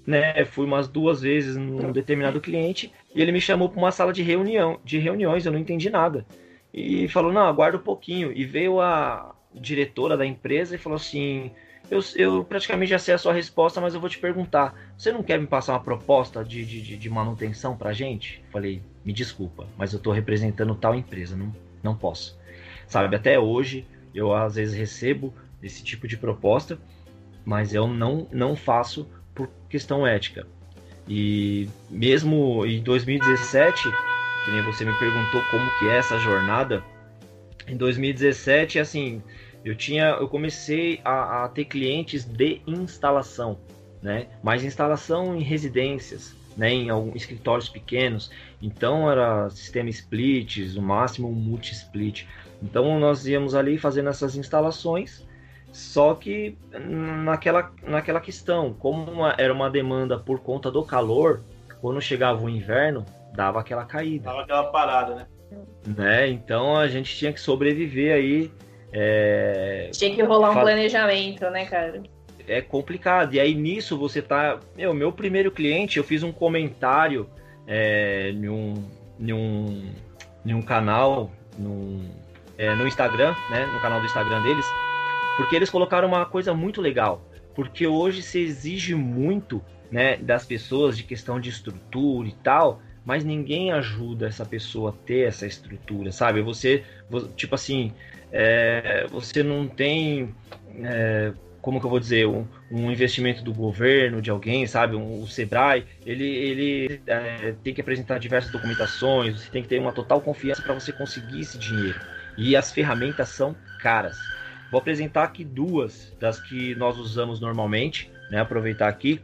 [0.05, 4.11] né, fui umas duas vezes num determinado cliente e ele me chamou para uma sala
[4.11, 6.25] de reunião, de reuniões, eu não entendi nada.
[6.73, 8.33] E falou: "Não, aguarda um pouquinho".
[8.33, 11.51] E veio a diretora da empresa e falou assim:
[11.89, 14.73] eu, eu praticamente já sei a sua resposta, mas eu vou te perguntar.
[14.97, 18.43] Você não quer me passar uma proposta de, de, de manutenção pra gente?
[18.51, 22.37] Falei, me desculpa, mas eu tô representando tal empresa, não, não posso.
[22.87, 26.79] Sabe, até hoje eu às vezes recebo esse tipo de proposta,
[27.43, 30.47] mas eu não, não faço por questão ética.
[31.07, 33.91] E mesmo em 2017,
[34.43, 36.83] que nem você me perguntou como que é essa jornada,
[37.67, 39.21] em 2017, assim,
[39.65, 43.57] eu tinha, eu comecei a, a ter clientes de instalação,
[43.99, 44.27] né?
[44.43, 46.69] Mas instalação em residências, né?
[46.69, 48.29] Em alguns escritórios pequenos.
[48.61, 52.27] Então era sistema splits, o máximo um multi-split.
[52.61, 55.25] Então nós íamos ali fazendo essas instalações.
[55.71, 61.41] Só que naquela, naquela questão, como uma, era uma demanda por conta do calor,
[61.81, 64.25] quando chegava o inverno, dava aquela caída.
[64.25, 65.27] Dava aquela parada, né?
[65.85, 66.27] né?
[66.29, 68.51] Então a gente tinha que sobreviver aí
[68.97, 69.89] é...
[69.91, 70.67] Tinha que rolar um Fala...
[70.67, 72.01] planejamento, né, cara?
[72.47, 73.33] É complicado.
[73.33, 74.57] E aí nisso você tá.
[74.75, 77.29] Meu, meu primeiro cliente, eu fiz um comentário
[77.67, 78.73] é, em, um,
[79.19, 79.91] em, um,
[80.45, 81.29] em um canal,
[81.59, 82.09] num,
[82.57, 83.65] é, no Instagram, né?
[83.73, 84.65] No canal do Instagram deles,
[85.35, 87.21] porque eles colocaram uma coisa muito legal.
[87.53, 93.25] Porque hoje se exige muito né, das pessoas de questão de estrutura e tal, mas
[93.25, 96.41] ninguém ajuda essa pessoa a ter essa estrutura, sabe?
[96.41, 96.83] Você,
[97.35, 97.93] tipo assim,
[98.31, 100.33] é, você não tem,
[100.83, 104.95] é, como que eu vou dizer, um, um, investimento do governo, de alguém, sabe?
[104.95, 109.79] Um, o Sebrae, ele, ele é, tem que apresentar diversas documentações, você tem que ter
[109.79, 111.99] uma total confiança para você conseguir esse dinheiro.
[112.37, 114.17] E as ferramentas são caras.
[114.71, 118.39] Vou apresentar aqui duas das que nós usamos normalmente, né?
[118.39, 119.21] Aproveitar aqui.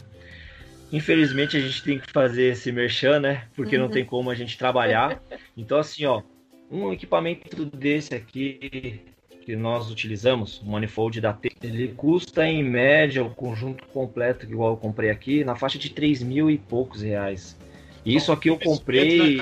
[0.92, 3.44] Infelizmente a gente tem que fazer esse merchan, né?
[3.56, 3.84] Porque uhum.
[3.84, 5.22] não tem como a gente trabalhar.
[5.56, 6.22] Então, assim, ó,
[6.72, 9.02] um equipamento desse aqui
[9.44, 14.72] que nós utilizamos, o manifold da T, ele custa em média o conjunto completo, igual
[14.72, 17.58] eu comprei aqui, na faixa de 3 mil e poucos reais.
[18.06, 19.40] Isso aqui eu comprei.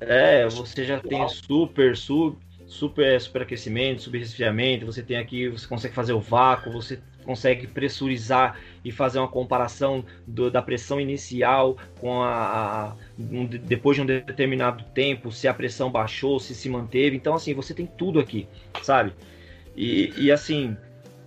[0.00, 6.12] É, você já tem super, super, super superaquecimento, subresfriamento, você tem aqui, você consegue fazer
[6.12, 12.30] o vácuo, você consegue pressurizar e fazer uma comparação do, da pressão inicial com a,
[12.30, 17.16] a um, depois de um determinado tempo, se a pressão baixou, se se manteve.
[17.16, 18.48] Então, assim, você tem tudo aqui,
[18.82, 19.12] sabe?
[19.76, 20.76] E, e assim,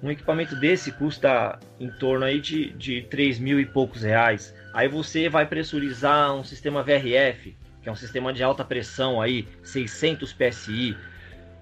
[0.01, 4.55] um equipamento desse custa em torno aí de, de 3 mil e poucos reais.
[4.73, 9.47] Aí você vai pressurizar um sistema VRF, que é um sistema de alta pressão aí,
[9.63, 10.97] 600 PSI.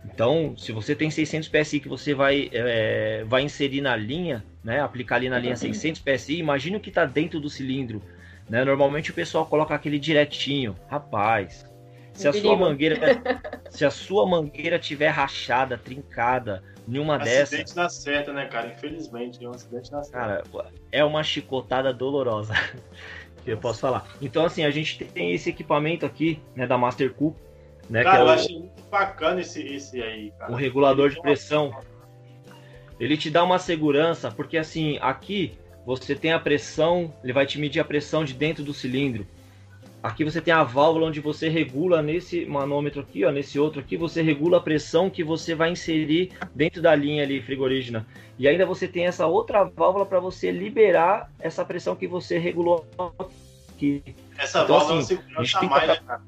[0.05, 4.79] Então, se você tem 600 PSI que você vai, é, vai inserir na linha, né,
[4.81, 8.01] aplicar ali na linha 600 PSI, imagine o que está dentro do cilindro.
[8.49, 8.63] Né?
[8.63, 10.75] Normalmente o pessoal coloca aquele direitinho.
[10.87, 11.65] Rapaz,
[12.13, 12.97] se a sua mangueira,
[13.69, 17.53] se a sua mangueira tiver rachada, trincada, nenhuma dessas.
[17.53, 18.67] Acidente dá certo, né, cara?
[18.67, 20.13] Infelizmente, um acidente dá certo.
[20.13, 20.43] Cara,
[20.91, 22.53] é uma chicotada dolorosa.
[23.43, 24.05] que eu posso falar.
[24.21, 27.35] Então, assim, a gente tem esse equipamento aqui, né, da Master Cool,
[27.89, 28.03] né?
[28.03, 30.51] Cara, é eu achei bacana esse, esse aí, cara.
[30.51, 31.75] O regulador de pressão.
[32.99, 37.59] Ele te dá uma segurança, porque assim, aqui você tem a pressão, ele vai te
[37.59, 39.25] medir a pressão de dentro do cilindro.
[40.01, 43.97] Aqui você tem a válvula onde você regula nesse manômetro aqui, ó, nesse outro aqui,
[43.97, 48.05] você regula a pressão que você vai inserir dentro da linha ali frigorígena.
[48.37, 52.85] E ainda você tem essa outra válvula para você liberar essa pressão que você regulou
[53.69, 54.03] aqui.
[54.37, 56.19] Essa então, válvula assim, a gente tem mais, né,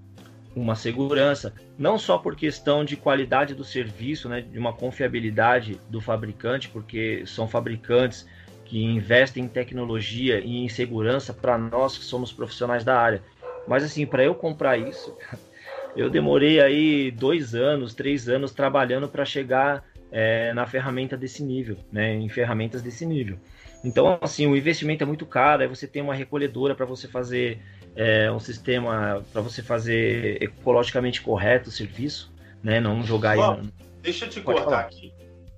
[0.55, 6.01] uma segurança, não só por questão de qualidade do serviço, né, de uma confiabilidade do
[6.01, 8.27] fabricante, porque são fabricantes
[8.65, 13.21] que investem em tecnologia e em segurança para nós que somos profissionais da área.
[13.67, 15.15] Mas assim, para eu comprar isso,
[15.95, 21.77] eu demorei aí dois anos, três anos trabalhando para chegar é, na ferramenta desse nível,
[21.91, 23.37] né, em ferramentas desse nível.
[23.83, 27.59] Então, assim, o investimento é muito caro, aí você tem uma recolhedora para você fazer
[27.95, 32.79] é, um sistema, para você fazer ecologicamente correto o serviço, né?
[32.79, 33.69] Não jogar Ó, aí.
[34.01, 34.81] Deixa eu te Pode cortar falar.
[34.87, 35.13] aqui.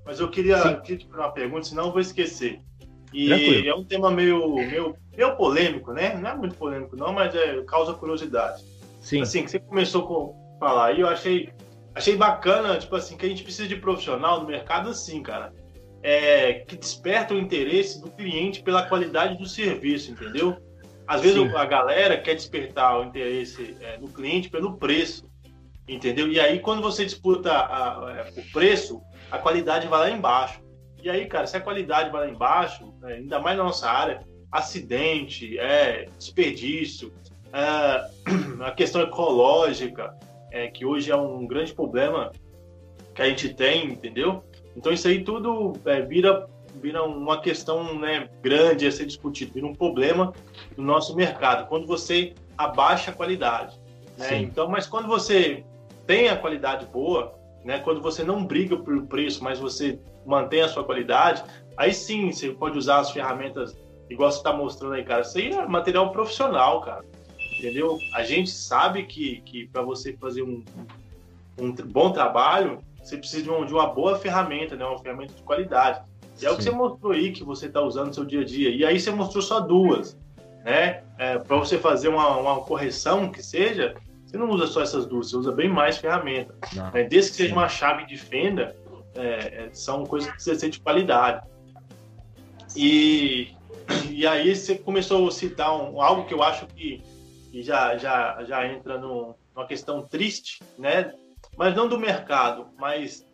[0.05, 2.59] Mas eu queria te fazer uma pergunta, senão eu vou esquecer.
[3.13, 3.69] E Tranquilo.
[3.69, 6.15] é um tema meio, meio, meio polêmico, né?
[6.15, 8.63] Não é muito polêmico, não, mas é, causa curiosidade.
[9.01, 11.49] Sim, Assim, que você começou a falar aí, eu achei,
[11.93, 15.53] achei bacana, tipo assim, que a gente precisa de profissional no mercado assim, cara.
[16.03, 20.57] É, que desperta o interesse do cliente pela qualidade do serviço, entendeu?
[21.05, 21.55] Às vezes Sim.
[21.55, 25.29] a galera quer despertar o interesse é, no cliente pelo preço,
[25.87, 26.31] entendeu?
[26.31, 30.59] E aí, quando você disputa a- é, o preço, a qualidade vai lá embaixo.
[31.03, 34.21] E aí, cara, se a qualidade vai lá embaixo, né, ainda mais na nossa área,
[34.51, 37.13] acidente, é, desperdício,
[37.53, 38.05] é,
[38.65, 40.15] a questão ecológica,
[40.51, 42.31] é, que hoje é um grande problema
[43.15, 44.43] que a gente tem, entendeu?
[44.75, 49.65] Então isso aí tudo é, vira, vira uma questão né, grande a ser discutido, vira
[49.65, 50.33] um problema
[50.77, 53.79] no nosso mercado, quando você abaixa a qualidade.
[54.17, 54.37] Né?
[54.39, 55.63] Então, mas quando você
[56.05, 57.33] tem a qualidade boa,
[57.63, 61.43] né, quando você não briga pelo preço, mas você mantém a sua qualidade,
[61.77, 63.75] aí sim você pode usar as ferramentas
[64.09, 65.21] igual você está mostrando aí, cara.
[65.21, 67.03] Isso aí é material profissional, cara.
[67.61, 67.99] Entendeu?
[68.15, 70.63] A gente sabe que, que para você fazer um,
[71.59, 74.83] um bom trabalho, você precisa de, um- de uma boa ferramenta, né?
[74.83, 76.01] Uma ferramenta de qualidade.
[76.41, 76.71] E é o que Sim.
[76.71, 78.71] você mostrou aí que você está usando no seu dia a dia.
[78.71, 80.17] E aí você mostrou só duas,
[80.65, 81.03] né?
[81.47, 83.95] para você fazer uma, uma correção que seja,
[84.25, 86.55] você não usa só essas duas, você usa bem mais ferramentas.
[86.73, 87.03] Né?
[87.03, 87.55] Desde que seja Sim.
[87.55, 88.75] uma chave de fenda,
[89.13, 89.21] é,
[89.65, 91.45] é, são coisas que precisam ser de qualidade.
[92.75, 93.49] E,
[94.09, 97.03] e aí você começou a citar um, algo que eu acho que,
[97.51, 101.13] que já, já, já entra no, numa questão triste, né?
[101.57, 103.25] Mas não do mercado, mas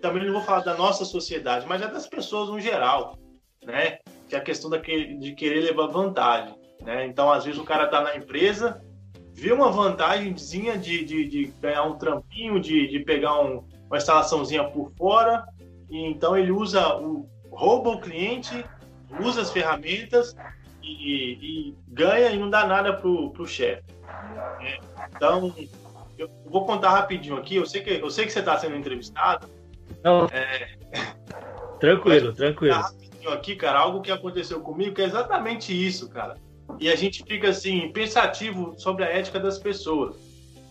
[0.00, 3.18] também não vou falar da nossa sociedade, mas é das pessoas no geral,
[3.64, 3.98] né?
[4.28, 7.04] Que é a questão daquele, de querer levar vantagem, né?
[7.06, 8.80] Então, às vezes o cara tá na empresa,
[9.34, 14.64] vê uma vantagemzinha de, de, de ganhar um trampinho, de, de pegar um, uma instalaçãozinha
[14.64, 15.44] por fora,
[15.90, 18.64] e então ele usa o rouba o cliente,
[19.20, 20.36] usa as ferramentas
[20.88, 23.82] e, e ganha e não dá nada pro, pro chefe.
[24.60, 24.78] né?
[25.14, 25.54] Então,
[26.16, 27.56] eu vou contar rapidinho aqui.
[27.56, 29.48] Eu sei que, eu sei que você está sendo entrevistado.
[30.02, 30.28] Não.
[31.78, 32.74] Tranquilo, tranquilo.
[32.74, 36.36] Contar rapidinho aqui, cara, algo que aconteceu comigo que é exatamente isso, cara.
[36.78, 40.16] E a gente fica assim, pensativo sobre a ética das pessoas.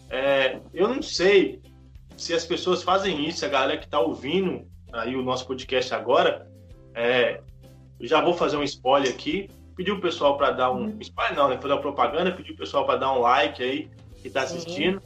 [0.10, 1.62] É, eu não sei
[2.15, 6.47] se as pessoas fazem isso, a galera que está ouvindo aí o nosso podcast agora,
[6.95, 7.41] é,
[7.99, 9.49] eu já vou fazer um spoiler aqui.
[9.78, 10.98] Pedir o pessoal para dar um.
[11.00, 11.58] Spoiler não, né?
[11.62, 13.90] Fazer uma propaganda, pedir o pessoal para dar um like aí
[14.22, 15.02] que está assistindo.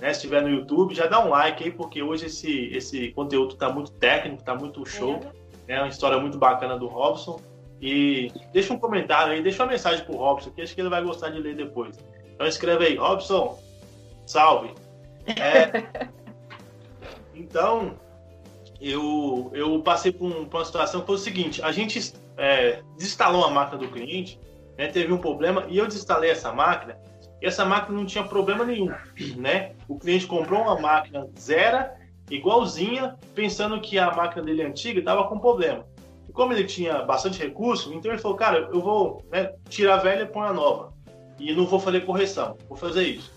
[0.00, 0.08] Né?
[0.12, 3.70] Se estiver no YouTube, já dá um like aí, porque hoje esse, esse conteúdo está
[3.70, 5.20] muito técnico, está muito show.
[5.68, 7.40] É uma história muito bacana do Robson.
[7.80, 11.02] E deixa um comentário aí, deixa uma mensagem pro Robson, que acho que ele vai
[11.02, 11.96] gostar de ler depois.
[12.34, 13.58] Então escreve aí, Robson,
[14.26, 14.74] salve.
[15.26, 16.06] É,
[17.34, 17.94] então,
[18.80, 22.82] eu, eu passei por, um- por uma situação que foi o seguinte: a gente é,
[22.96, 24.38] desinstalou a máquina do cliente,
[24.76, 26.98] né, teve um problema, e eu desinstalei essa máquina,
[27.40, 28.92] e essa máquina não tinha problema nenhum.
[29.36, 29.72] Né?
[29.88, 31.90] O cliente comprou uma máquina zero,
[32.30, 35.86] igualzinha, pensando que a máquina dele antiga estava com problema.
[36.28, 40.02] E como ele tinha bastante recurso, então ele falou: cara, eu vou né, tirar a
[40.02, 40.92] velha e pôr a nova.
[41.38, 43.32] E não vou fazer correção, vou fazer isso.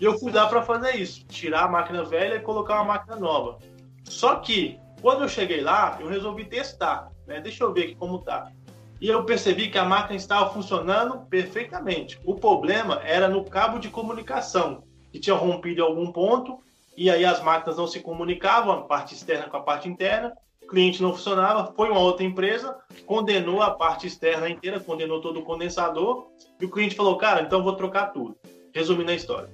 [0.00, 3.16] E eu fui lá para fazer isso, tirar a máquina velha e colocar uma máquina
[3.16, 3.58] nova.
[4.04, 7.38] Só que, quando eu cheguei lá, eu resolvi testar, né?
[7.38, 8.50] Deixa eu ver aqui como tá.
[8.98, 12.18] E eu percebi que a máquina estava funcionando perfeitamente.
[12.24, 16.58] O problema era no cabo de comunicação, que tinha rompido em algum ponto,
[16.96, 20.68] e aí as máquinas não se comunicavam, a parte externa com a parte interna, o
[20.68, 25.44] cliente não funcionava, foi uma outra empresa, condenou a parte externa inteira, condenou todo o
[25.44, 28.38] condensador, e o cliente falou, cara, então vou trocar tudo.
[28.72, 29.50] Resumindo a história.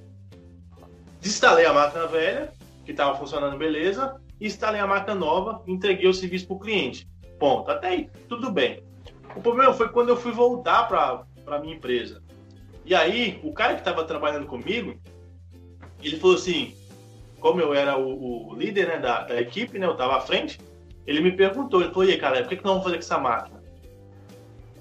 [1.19, 2.53] Desinstalei a máquina velha,
[2.85, 7.07] que estava funcionando beleza, instalei a máquina nova entreguei o serviço para o cliente.
[7.39, 7.69] Ponto.
[7.69, 8.83] Até aí, tudo bem.
[9.35, 12.21] O problema foi quando eu fui voltar para a minha empresa.
[12.83, 14.99] E aí, o cara que estava trabalhando comigo,
[16.01, 16.75] ele falou assim,
[17.39, 20.59] como eu era o, o líder né, da, da equipe, né, eu estava à frente,
[21.05, 23.03] ele me perguntou, ele falou, e aí, cara, o que, que nós vamos fazer com
[23.03, 23.61] essa máquina?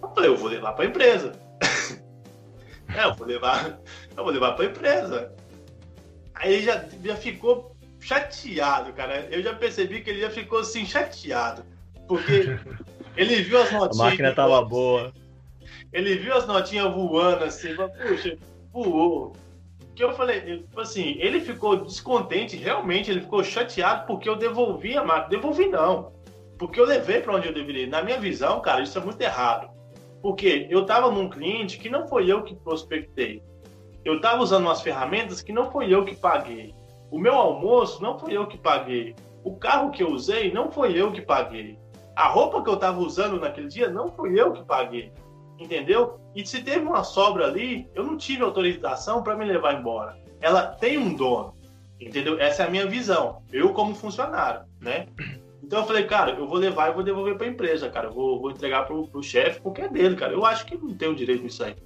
[0.03, 1.32] Eu falei, eu vou levar para a empresa.
[2.95, 3.78] é, eu vou levar,
[4.16, 5.35] eu vou levar para a empresa.
[6.35, 9.28] Aí ele já, já ficou chateado, cara.
[9.30, 11.64] Eu já percebi que ele já ficou assim, chateado.
[12.09, 12.59] Porque
[13.16, 13.96] ele viu as A notinhas.
[13.96, 15.12] máquina tava boa.
[15.92, 18.36] Ele viu as notinhas voando assim, falou, puxa,
[18.72, 19.32] voou.
[19.94, 24.96] Que eu falei, tipo assim, ele ficou descontente, realmente, ele ficou chateado porque eu devolvi
[24.96, 25.28] a máquina.
[25.28, 26.12] Devolvi não.
[26.59, 27.86] porque eu levei para onde eu deveria.
[27.86, 29.68] Na minha visão, cara, isso é muito errado.
[30.22, 33.42] Porque eu estava num cliente que não foi eu que prospectei.
[34.05, 36.74] Eu estava usando umas ferramentas que não foi eu que paguei.
[37.11, 39.17] O meu almoço não foi eu que paguei.
[39.43, 41.79] O carro que eu usei não foi eu que paguei.
[42.15, 45.13] A roupa que eu estava usando naquele dia não foi eu que paguei.
[45.59, 46.21] Entendeu?
[46.35, 50.17] E se teve uma sobra ali, eu não tive autorização para me levar embora.
[50.41, 51.55] Ela tem um dono.
[52.01, 52.41] Entendeu?
[52.41, 53.43] Essa é a minha visão.
[53.53, 55.07] Eu como funcionário, né?
[55.63, 58.09] Então eu falei, cara, eu vou levar e vou devolver para a empresa, cara.
[58.09, 60.33] Eu vou, vou entregar pro, pro chefe porque é dele, cara.
[60.33, 61.77] Eu acho que não tem o direito nisso aí.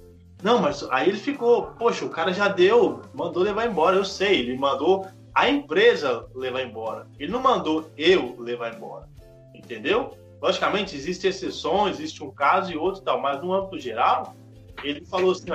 [0.45, 4.41] Não, mas aí ele ficou, poxa, o cara já deu, mandou levar embora, eu sei,
[4.41, 7.07] ele mandou a empresa levar embora.
[7.17, 9.09] Ele não mandou eu levar embora.
[9.55, 10.15] Entendeu?
[10.39, 14.35] Logicamente, existem exceções, existe um caso e outro e tal, mas no âmbito geral,
[14.83, 15.47] ele falou assim: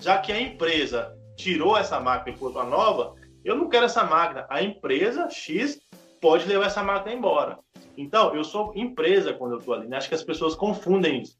[0.00, 3.14] já que a empresa tirou essa máquina e pôs uma nova,
[3.44, 4.46] eu não quero essa máquina.
[4.50, 5.78] A empresa X
[6.20, 7.60] pode levar essa máquina embora.
[7.96, 9.96] Então, eu sou empresa quando eu tô ali, né?
[9.96, 11.38] Acho que as pessoas confundem isso.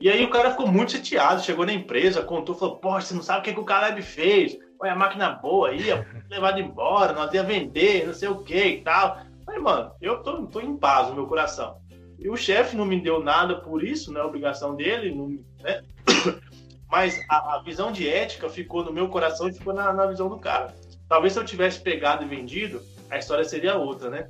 [0.00, 3.22] E aí o cara ficou muito chateado, chegou na empresa, contou, falou, poxa, você não
[3.22, 4.58] sabe o que, que o Caleb fez.
[4.80, 5.82] Olha a máquina boa aí,
[6.28, 9.18] levado embora, nós ia vender, não sei o que e tal.
[9.46, 11.78] Aí, mano, eu tô, tô em paz no meu coração.
[12.18, 14.20] E o chefe não me deu nada por isso, né?
[14.20, 15.28] A obrigação dele, não,
[15.62, 15.82] né?
[16.90, 20.28] Mas a, a, visão de ética ficou no meu coração e ficou na, na visão
[20.28, 20.74] do cara.
[21.08, 22.80] Talvez se eu tivesse pegado e vendido,
[23.10, 24.28] a história seria outra, né?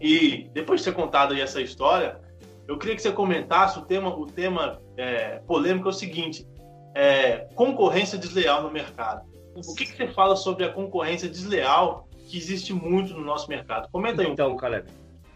[0.00, 2.20] E depois de ter contado aí essa história,
[2.68, 6.46] eu queria que você comentasse o tema, o tema é, polêmico é o seguinte:
[6.94, 9.24] é, concorrência desleal no mercado.
[9.54, 13.88] O que, que, você fala sobre a concorrência desleal que existe muito no nosso mercado?
[13.90, 14.60] Comenta aí um então, pouco.
[14.60, 14.90] Caleb,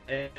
[0.06, 0.30] é,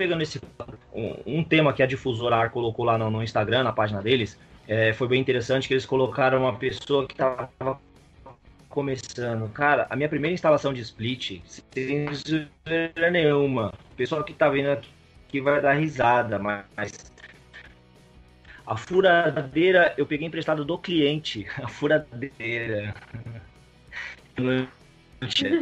[0.00, 0.40] pegando esse
[0.94, 4.40] um, um, tema que a difusora AR colocou lá no, no Instagram, na página deles,
[4.66, 7.50] é, foi bem interessante que eles colocaram uma pessoa que estava
[8.70, 9.46] começando.
[9.52, 13.74] Cara, a minha primeira instalação de split, sem zoeira nenhuma.
[13.92, 17.12] O pessoal que tá vendo aqui vai dar risada, mas
[18.66, 21.46] a furadeira eu peguei emprestado do cliente.
[21.62, 22.94] A furadeira.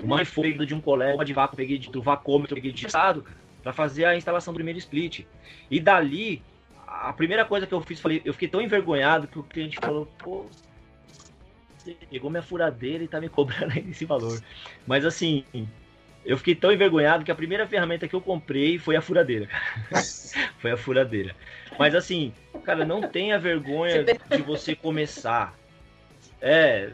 [0.05, 3.24] Uma foi de um colega de vácuo, peguei de, vacômetro, peguei de estado
[3.63, 5.25] para fazer a instalação do primeiro split.
[5.71, 6.43] E dali,
[6.87, 10.07] a primeira coisa que eu fiz, falei, eu fiquei tão envergonhado que o cliente falou,
[10.19, 10.47] pô,
[11.77, 14.43] você pegou minha furadeira e tá me cobrando esse valor.
[14.87, 15.45] Mas assim,
[16.25, 19.49] eu fiquei tão envergonhado que a primeira ferramenta que eu comprei foi a furadeira.
[20.59, 21.35] foi a furadeira.
[21.79, 22.33] Mas assim,
[22.65, 25.55] cara, não tenha vergonha de você começar.
[26.41, 26.91] É,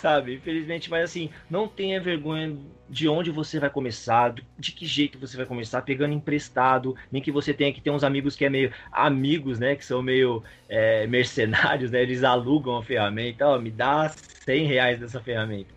[0.00, 0.34] sabe?
[0.34, 2.56] Infelizmente, mas assim, não tenha vergonha
[2.88, 7.32] de onde você vai começar, de que jeito você vai começar, pegando emprestado, nem que
[7.32, 9.74] você tenha que ter uns amigos que é meio amigos, né?
[9.74, 12.02] Que são meio é, mercenários, né?
[12.02, 14.14] Eles alugam a ferramenta, ó, me dá
[14.44, 15.70] 100 reais dessa ferramenta.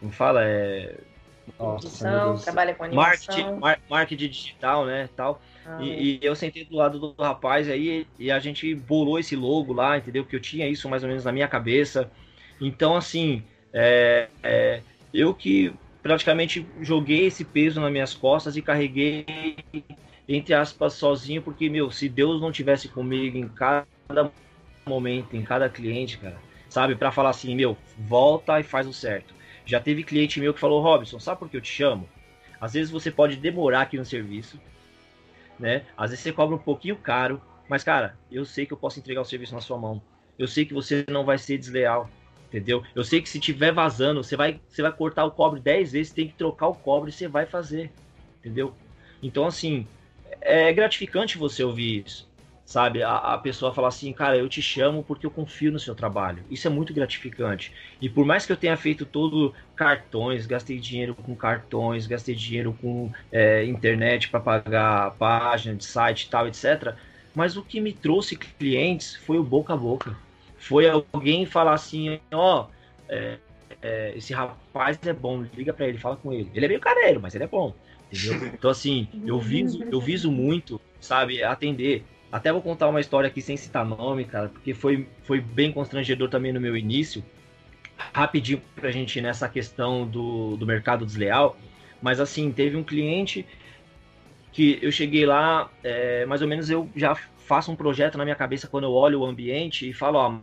[0.00, 0.96] como fala, é.
[1.58, 3.58] Nossa, edição, trabalha com animação.
[3.58, 5.42] Marketing, marketing digital, né, tal.
[5.66, 6.02] Ah, e, é.
[6.02, 9.98] e, eu sentei do lado do rapaz aí e a gente bolou esse logo lá,
[9.98, 10.24] entendeu?
[10.24, 12.10] Que eu tinha isso mais ou menos na minha cabeça.
[12.60, 13.42] Então, assim,
[13.72, 14.80] é, é,
[15.12, 15.72] eu que
[16.02, 19.26] praticamente joguei esse peso nas minhas costas e carreguei,
[20.28, 24.30] entre aspas, sozinho, porque, meu, se Deus não tivesse comigo em cada
[24.86, 26.36] momento, em cada cliente, cara,
[26.68, 29.39] sabe, para falar assim, meu, volta e faz o certo.
[29.70, 32.08] Já teve cliente meu que falou, Robson, sabe por que eu te chamo?
[32.60, 34.60] Às vezes você pode demorar aqui no serviço,
[35.60, 35.86] né?
[35.96, 39.20] Às vezes você cobra um pouquinho caro, mas cara, eu sei que eu posso entregar
[39.20, 40.02] o serviço na sua mão.
[40.36, 42.10] Eu sei que você não vai ser desleal,
[42.48, 42.82] entendeu?
[42.96, 46.12] Eu sei que se tiver vazando, você vai, você vai cortar o cobre 10 vezes,
[46.12, 47.92] tem que trocar o cobre, você vai fazer,
[48.40, 48.74] entendeu?
[49.22, 49.86] Então, assim,
[50.40, 52.29] é gratificante você ouvir isso
[52.70, 53.02] sabe?
[53.02, 56.44] A, a, pessoa falar assim, cara, eu te chamo porque eu confio no seu trabalho.
[56.48, 57.72] Isso é muito gratificante.
[58.00, 62.72] E por mais que eu tenha feito todo cartões, gastei dinheiro com cartões, gastei dinheiro
[62.80, 66.94] com é, internet para pagar página de site e tal, etc.
[67.34, 70.16] Mas o que me trouxe clientes foi o boca a boca.
[70.56, 72.66] Foi alguém falar assim, ó, oh,
[73.08, 73.38] é,
[73.82, 76.48] é, esse rapaz é bom, liga para ele, fala com ele.
[76.54, 77.74] Ele é meio careiro, mas ele é bom.
[78.12, 78.46] Entendeu?
[78.54, 83.42] Então, assim, eu viso, eu viso muito, sabe, atender até vou contar uma história aqui
[83.42, 87.24] sem citar nome, cara, porque foi, foi bem constrangedor também no meu início.
[87.96, 91.56] Rapidinho pra gente ir nessa questão do, do mercado desleal.
[92.00, 93.44] Mas assim, teve um cliente
[94.52, 98.36] que eu cheguei lá, é, mais ou menos eu já faço um projeto na minha
[98.36, 100.40] cabeça quando eu olho o ambiente e falo, ó, a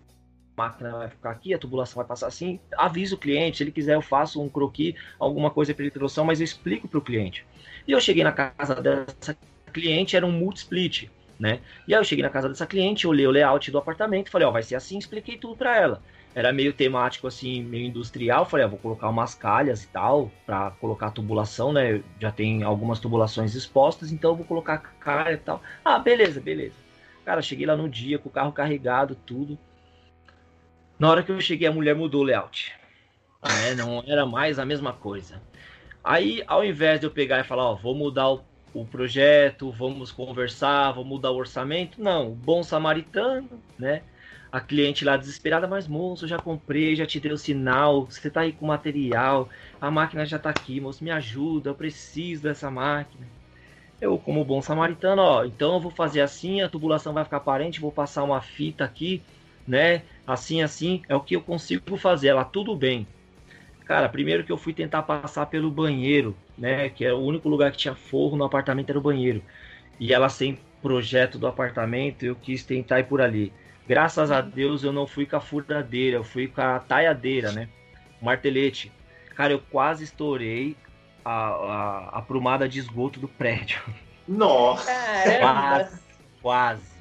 [0.57, 2.59] máquina vai ficar aqui, a tubulação vai passar assim.
[2.77, 6.41] Aviso o cliente, se ele quiser eu faço um croquis, alguma coisa para noção, mas
[6.41, 7.45] eu explico para o cliente.
[7.87, 9.37] E eu cheguei na casa dessa
[9.71, 11.09] cliente, era um multi-split
[11.39, 11.59] né?
[11.87, 14.51] E aí eu cheguei na casa dessa cliente, olhei o layout do apartamento, falei, ó,
[14.51, 16.01] vai ser assim, expliquei tudo para ela.
[16.35, 20.71] Era meio temático assim, meio industrial, falei, ó, vou colocar umas calhas e tal, para
[20.71, 22.03] colocar tubulação, né?
[22.19, 25.61] Já tem algumas tubulações expostas, então vou colocar calha e tal.
[25.83, 26.75] Ah, beleza, beleza.
[27.25, 29.57] Cara, cheguei lá no dia com o carro carregado, tudo.
[30.99, 32.73] Na hora que eu cheguei, a mulher mudou o layout.
[33.43, 33.75] Né?
[33.75, 35.41] Não era mais a mesma coisa.
[36.03, 38.43] Aí, ao invés de eu pegar e falar, ó, vou mudar o
[38.73, 42.01] o projeto, vamos conversar, vamos mudar o orçamento.
[42.01, 44.03] Não, bom samaritano, né?
[44.51, 48.41] A cliente lá desesperada, mas moço, já comprei, já te dei o sinal, você tá
[48.41, 49.49] aí com material,
[49.79, 53.29] a máquina já tá aqui, moço, me ajuda, eu preciso dessa máquina.
[53.99, 57.79] Eu, como bom samaritano, ó, então eu vou fazer assim, a tubulação vai ficar aparente,
[57.81, 59.27] vou passar uma fita aqui,
[59.65, 60.07] né?
[60.25, 62.27] Assim, assim, é o que eu consigo fazer.
[62.29, 63.11] Ela, tudo bem.
[63.87, 66.89] Cara, primeiro que eu fui tentar passar pelo banheiro, né?
[66.89, 69.41] Que é o único lugar que tinha forro no apartamento era o banheiro.
[69.97, 73.53] E ela sem projeto do apartamento, eu quis tentar ir por ali.
[73.87, 77.69] Graças a Deus eu não fui com a furadeira, eu fui com a taiadeira, né?
[78.21, 78.91] O martelete.
[79.33, 80.75] Cara, eu quase estourei
[81.23, 83.81] a, a, a prumada de esgoto do prédio.
[84.27, 84.91] Nossa!
[85.39, 85.99] Quase,
[86.41, 86.97] quase.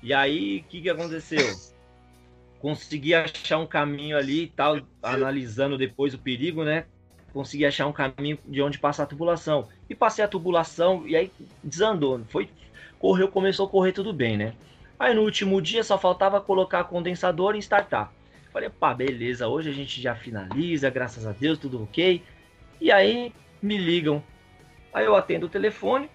[0.00, 1.48] E aí, o que, que aconteceu?
[2.66, 6.86] Consegui achar um caminho ali e tal, analisando depois o perigo, né?
[7.32, 9.68] Consegui achar um caminho de onde passar a tubulação.
[9.88, 11.30] E passei a tubulação e aí
[11.62, 12.22] desandou.
[12.28, 12.50] Foi,
[12.98, 14.52] correu, começou a correr tudo bem, né?
[14.98, 18.12] Aí no último dia só faltava colocar condensador e startar.
[18.52, 22.20] Falei, pá, beleza, hoje a gente já finaliza, graças a Deus, tudo ok.
[22.80, 24.20] E aí me ligam.
[24.92, 26.10] Aí eu atendo o telefone.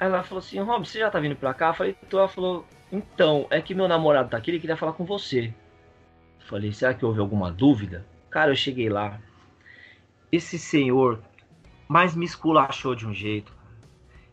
[0.00, 1.68] Aí ela falou assim, Rob, você já tá vindo pra cá?
[1.68, 4.94] Eu falei, então ela falou, então, é que meu namorado tá aqui, ele queria falar
[4.94, 5.52] com você.
[6.46, 8.06] Falei, será que houve alguma dúvida?
[8.30, 9.20] Cara, eu cheguei lá.
[10.30, 11.20] Esse senhor
[11.88, 13.52] mais me esculachou de um jeito.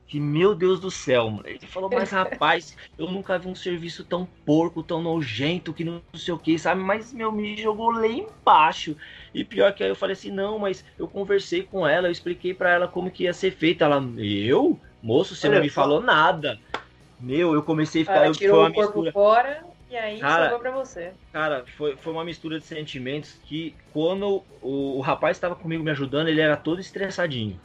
[0.05, 1.47] Que meu Deus do céu, mano.
[1.47, 6.03] Ele falou, mas rapaz, eu nunca vi um serviço tão porco, tão nojento, que não
[6.13, 6.81] sei o que, sabe?
[6.81, 8.95] Mas meu, me jogou lá embaixo.
[9.33, 12.53] E pior que aí eu falei assim, não, mas eu conversei com ela, eu expliquei
[12.53, 13.83] para ela como que ia ser feito.
[13.83, 14.79] Ela, eu?
[15.01, 16.59] Moço, você Olha, não me falou nada.
[17.19, 18.25] Meu, eu comecei a ficar.
[18.25, 19.11] Ela tirou o corpo mistura.
[19.11, 19.72] fora.
[19.93, 21.13] E aí cara, sobrou pra você.
[21.31, 25.91] Cara, foi, foi uma mistura de sentimentos que quando o, o rapaz estava comigo me
[25.91, 27.61] ajudando, ele era todo estressadinho.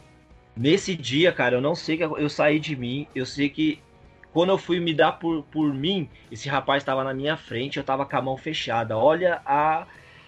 [0.54, 3.82] Nesse dia, cara, eu não sei que eu saí de mim, eu sei que
[4.30, 7.84] quando eu fui me dar por, por mim, esse rapaz estava na minha frente, eu
[7.84, 8.94] tava com a mão fechada.
[8.94, 9.86] Olha a,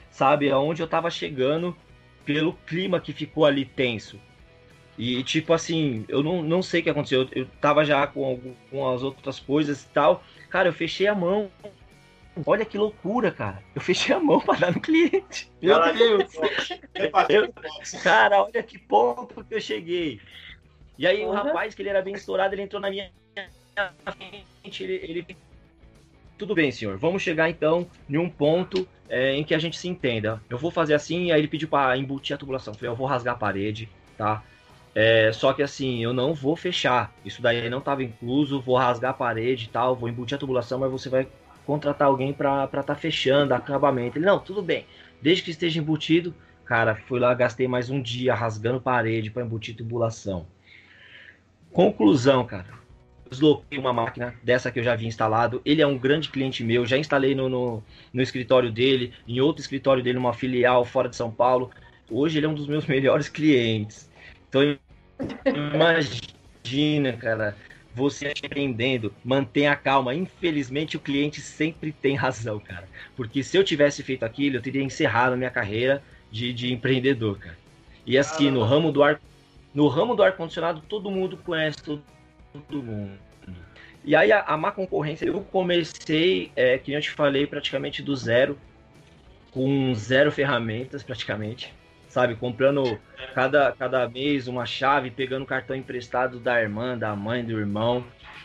[0.09, 1.77] sabe, aonde eu tava chegando
[2.25, 4.19] pelo clima que ficou ali tenso.
[4.97, 7.23] E tipo assim, eu não, não sei o que aconteceu.
[7.25, 10.25] Eu, eu tava já com, com as outras coisas e tal.
[10.49, 11.51] Cara, eu fechei a mão
[12.47, 13.63] Olha que loucura, cara.
[13.75, 15.51] Eu fechei a mão para dar no cliente.
[15.61, 16.33] Meu cara, Deus.
[17.29, 17.53] Eu,
[18.03, 20.21] cara, olha que ponto que eu cheguei.
[20.99, 21.31] E aí uhum.
[21.31, 23.11] o rapaz, que ele era bem estourado, ele entrou na minha
[24.13, 25.37] frente, ele, ele...
[26.37, 26.97] Tudo bem, senhor.
[26.99, 30.43] Vamos chegar então em um ponto é, em que a gente se entenda.
[30.49, 32.73] Eu vou fazer assim, aí ele pediu para embutir a tubulação.
[32.73, 34.43] Eu falei, eu vou rasgar a parede, tá?
[34.95, 37.15] É, só que assim, eu não vou fechar.
[37.25, 38.61] Isso daí não estava incluso.
[38.61, 41.27] Vou rasgar a parede e tal, vou embutir a tubulação, mas você vai
[41.71, 44.19] contratar alguém para estar tá fechando acabamento.
[44.19, 44.87] Ele, não, tudo bem,
[45.23, 46.35] desde que esteja embutido.
[46.65, 50.49] Cara, fui lá, gastei mais um dia rasgando parede para embutir tubulação.
[51.73, 52.67] Conclusão, cara.
[53.31, 55.63] Desloquei uma máquina dessa que eu já havia instalado.
[55.65, 56.85] Ele é um grande cliente meu.
[56.85, 61.15] Já instalei no, no, no escritório dele, em outro escritório dele, uma filial fora de
[61.15, 61.71] São Paulo.
[62.11, 64.11] Hoje ele é um dos meus melhores clientes.
[64.49, 64.77] Então,
[65.47, 67.55] imagina, cara
[67.95, 70.15] você empreendendo, mantenha a calma.
[70.15, 72.89] Infelizmente, o cliente sempre tem razão, cara.
[73.17, 77.39] Porque se eu tivesse feito aquilo, eu teria encerrado a minha carreira de, de empreendedor,
[77.39, 77.59] cara.
[78.07, 79.21] E assim, ah, no ramo do ar,
[79.75, 82.03] no ramo do ar condicionado, todo mundo conhece todo,
[82.53, 83.19] todo mundo.
[84.05, 88.17] E aí a, a má concorrência, eu comecei, é, que eu te falei, praticamente do
[88.17, 88.59] zero,
[89.53, 91.75] com zero ferramentas praticamente,
[92.11, 92.35] sabe?
[92.35, 92.99] Comprando
[93.35, 98.05] cada, cada mês uma chave, pegando cartão emprestado da irmã, da mãe, do irmão,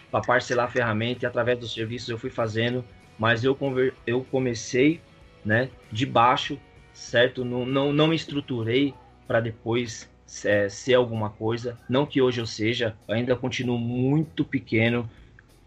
[0.09, 2.85] para parcelar a ferramenta e através dos serviços eu fui fazendo,
[3.17, 5.01] mas eu, conver, eu comecei
[5.43, 6.57] né, de baixo,
[6.93, 7.43] certo?
[7.43, 8.93] Não, não, não me estruturei
[9.27, 10.09] para depois
[10.45, 11.77] é, ser alguma coisa.
[11.89, 15.09] Não que hoje eu seja, ainda continuo muito pequeno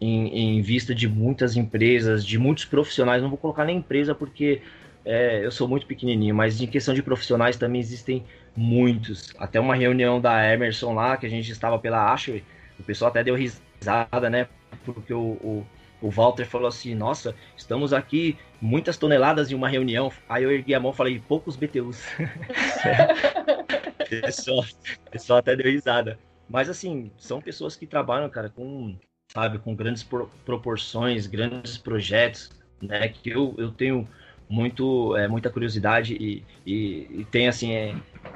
[0.01, 3.21] em, em vista de muitas empresas, de muitos profissionais.
[3.21, 4.63] Não vou colocar nem empresa porque
[5.09, 9.35] é, eu sou muito pequenininho, mas em questão de profissionais também existem muitos.
[9.39, 12.45] Até uma reunião da Emerson lá, que a gente estava pela Ashway,
[12.79, 14.49] o pessoal até deu risada, né?
[14.85, 15.67] Porque o, o,
[16.03, 20.13] o Walter falou assim: Nossa, estamos aqui muitas toneladas em uma reunião.
[20.29, 22.05] Aí eu ergui a mão e falei: Poucos BTUs.
[24.05, 24.63] o pessoal,
[25.11, 26.19] pessoal até deu risada.
[26.47, 28.95] Mas assim, são pessoas que trabalham, cara, com,
[29.33, 32.51] sabe, com grandes pro, proporções, grandes projetos,
[32.83, 33.09] né?
[33.09, 34.07] Que eu, eu tenho
[34.49, 37.95] muito é, muita curiosidade e, e, e tem assim é,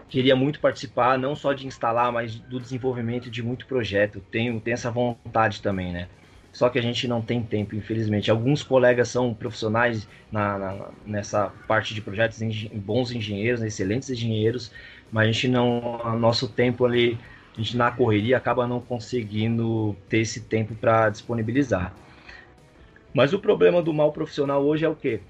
[0.08, 4.20] queria muito participar não só de instalar mas do desenvolvimento de muito projeto.
[4.30, 6.08] Tenho tenho essa vontade também né?
[6.52, 8.30] Só que a gente não tem tempo infelizmente.
[8.30, 12.42] Alguns colegas são profissionais na, na nessa parte de projetos
[12.74, 14.70] bons engenheiros excelentes engenheiros
[15.10, 17.18] mas a gente não nosso tempo ali
[17.56, 21.94] a gente na correria acaba não conseguindo ter esse tempo para disponibilizar.
[23.12, 25.20] Mas o problema do mal profissional hoje é o quê?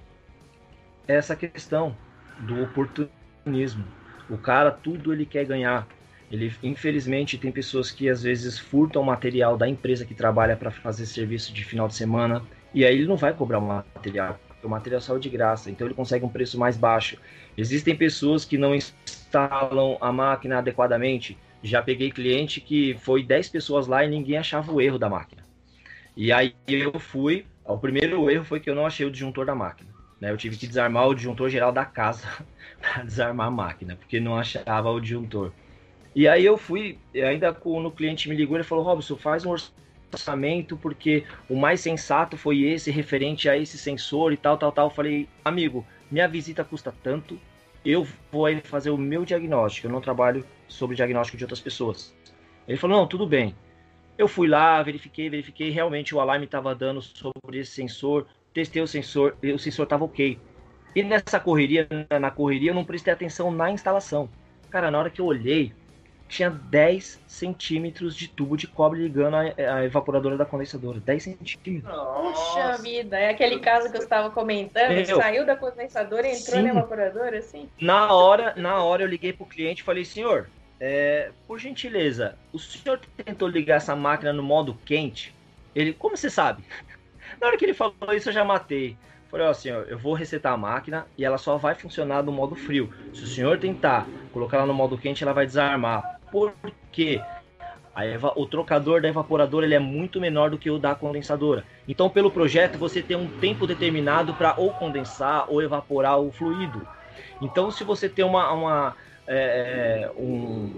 [1.15, 1.97] Essa questão
[2.41, 3.85] do oportunismo.
[4.29, 5.87] O cara tudo ele quer ganhar.
[6.31, 11.05] Ele, infelizmente, tem pessoas que às vezes furtam material da empresa que trabalha para fazer
[11.05, 12.43] serviço de final de semana
[12.75, 15.87] e aí ele não vai cobrar o material, porque o material saiu de graça, então
[15.87, 17.19] ele consegue um preço mais baixo.
[17.57, 21.37] Existem pessoas que não instalam a máquina adequadamente.
[21.63, 25.43] Já peguei cliente que foi 10 pessoas lá e ninguém achava o erro da máquina.
[26.17, 29.55] E aí eu fui, o primeiro erro foi que eu não achei o disjuntor da
[29.55, 29.92] máquina.
[30.23, 30.31] Né?
[30.31, 32.29] Eu tive que desarmar o disjuntor geral da casa
[32.81, 35.51] para desarmar a máquina, porque não achava o disjuntor.
[36.15, 39.53] E aí eu fui, ainda quando o cliente me ligou, ele falou, Robson, faz um
[40.13, 44.87] orçamento, porque o mais sensato foi esse, referente a esse sensor e tal, tal, tal.
[44.87, 47.37] Eu falei, amigo, minha visita custa tanto,
[47.85, 52.15] eu vou aí fazer o meu diagnóstico, eu não trabalho sobre diagnóstico de outras pessoas.
[52.69, 53.57] Ele falou, não, tudo bem.
[54.17, 58.87] Eu fui lá, verifiquei, verifiquei, realmente o alarme estava dando sobre esse sensor, testei o
[58.87, 60.39] sensor, o sensor estava ok.
[60.95, 61.89] E nessa correria,
[62.21, 64.29] na correria, eu não prestei atenção na instalação.
[64.71, 65.73] Cara, na hora que eu olhei,
[66.33, 69.41] tinha 10 centímetros de tubo de cobre ligando a,
[69.75, 70.99] a evaporadora da condensadora.
[70.99, 71.95] 10 centímetros.
[71.95, 76.57] Puxa vida, é aquele caso que eu estava comentando, Meu, saiu da condensadora e entrou
[76.57, 76.63] sim.
[76.63, 77.69] na evaporadora, assim?
[77.79, 80.49] Na hora, na hora eu liguei pro cliente e falei, senhor,
[80.81, 85.35] é, por gentileza, o senhor tentou ligar essa máquina no modo quente?
[85.75, 86.65] Ele, como você sabe?
[87.43, 88.97] Na hora que ele falou isso, eu já matei.
[89.29, 92.55] Falei assim, ó, eu vou resetar a máquina e ela só vai funcionar no modo
[92.55, 92.89] frio.
[93.13, 96.21] Se o senhor tentar colocar ela no modo quente, ela vai desarmar.
[96.31, 96.55] Por
[96.93, 97.21] quê?
[98.37, 101.65] o trocador da evaporadora ele é muito menor do que o da condensadora.
[101.87, 106.87] Então, pelo projeto, você tem um tempo determinado para ou condensar ou evaporar o fluido.
[107.41, 110.73] Então, se você tem uma, uma é, é um,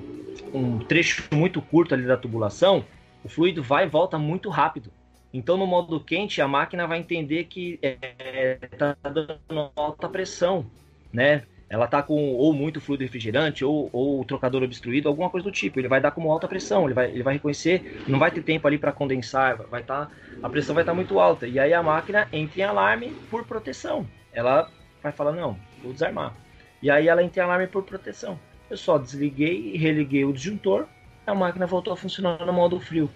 [0.52, 2.84] um trecho muito curto ali da tubulação,
[3.22, 4.90] o fluido vai e volta muito rápido.
[5.34, 10.64] Então, no modo quente, a máquina vai entender que está é, tá dando alta pressão,
[11.12, 11.42] né?
[11.68, 15.50] Ela está com ou muito fluido refrigerante ou, ou o trocador obstruído, alguma coisa do
[15.50, 15.80] tipo.
[15.80, 18.64] Ele vai dar como alta pressão, ele vai, ele vai reconhecer, não vai ter tempo
[18.68, 20.08] ali para condensar, vai tá,
[20.40, 21.48] a pressão vai estar tá muito alta.
[21.48, 24.06] E aí a máquina entra em alarme por proteção.
[24.32, 24.70] Ela
[25.02, 26.32] vai falar, não, vou desarmar.
[26.80, 28.38] E aí ela entra em alarme por proteção.
[28.70, 30.86] Eu só desliguei e religuei o disjuntor,
[31.26, 33.10] a máquina voltou a funcionar no modo frio.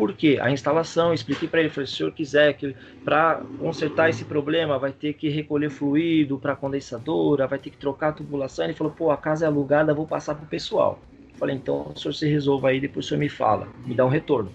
[0.00, 0.38] Por quê?
[0.40, 2.74] A instalação, expliquei para ele, falei, se o senhor quiser que
[3.04, 8.08] para consertar esse problema, vai ter que recolher fluido para condensadora, vai ter que trocar
[8.08, 8.64] a tubulação.
[8.64, 10.98] Ele falou, pô, a casa é alugada, vou passar para o pessoal.
[11.34, 14.08] Falei, então o senhor se resolva aí, depois o senhor me fala, me dá um
[14.08, 14.50] retorno.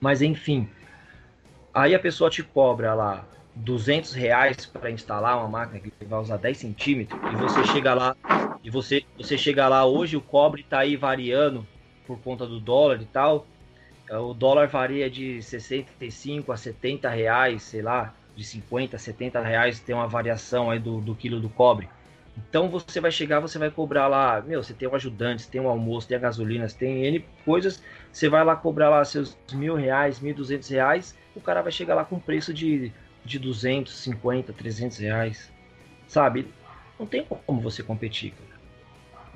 [0.00, 0.68] Mas enfim,
[1.74, 3.26] aí a pessoa te cobra lá
[3.56, 8.14] 200 reais para instalar uma máquina que vai usar 10 centímetros e você chega lá
[8.62, 11.66] e você você chega lá hoje o cobre está aí variando
[12.06, 13.46] por conta do dólar e tal
[14.10, 19.80] o dólar varia de 65 a 70 reais, sei lá, de 50 a 70 reais
[19.80, 21.88] tem uma variação aí do, do quilo do cobre.
[22.36, 25.60] Então você vai chegar, você vai cobrar lá, meu, você tem um ajudante, você tem
[25.60, 27.82] um almoço, tem a gasolina, você tem N coisas,
[28.12, 31.94] você vai lá cobrar lá seus mil reais, mil duzentos reais, o cara vai chegar
[31.94, 32.92] lá com preço de,
[33.24, 35.50] de 250, 300 reais,
[36.06, 36.46] sabe?
[36.98, 38.60] Não tem como você competir, cara.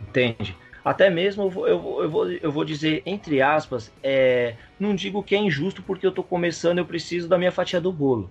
[0.03, 0.57] Entende?
[0.85, 1.79] Até mesmo eu vou, eu
[2.11, 6.23] vou, eu vou, dizer, entre aspas, é, não digo que é injusto porque eu tô
[6.23, 8.31] começando, eu preciso da minha fatia do bolo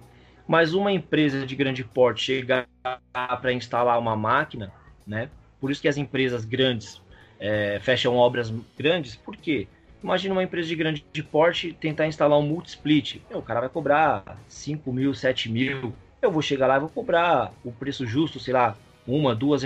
[0.49, 2.67] mas uma empresa de grande porte chegar
[3.13, 4.73] para instalar uma máquina,
[5.05, 5.29] né?
[5.61, 6.99] Por isso que as empresas grandes
[7.39, 9.67] é, fecham obras grandes, por quê?
[10.03, 13.21] Imagina uma empresa de grande porte tentar instalar um multi-split.
[13.29, 15.93] O cara vai cobrar 5 mil, 7 mil.
[16.19, 18.75] Eu vou chegar lá e vou cobrar o preço justo, sei lá,
[19.07, 19.63] uma, duas,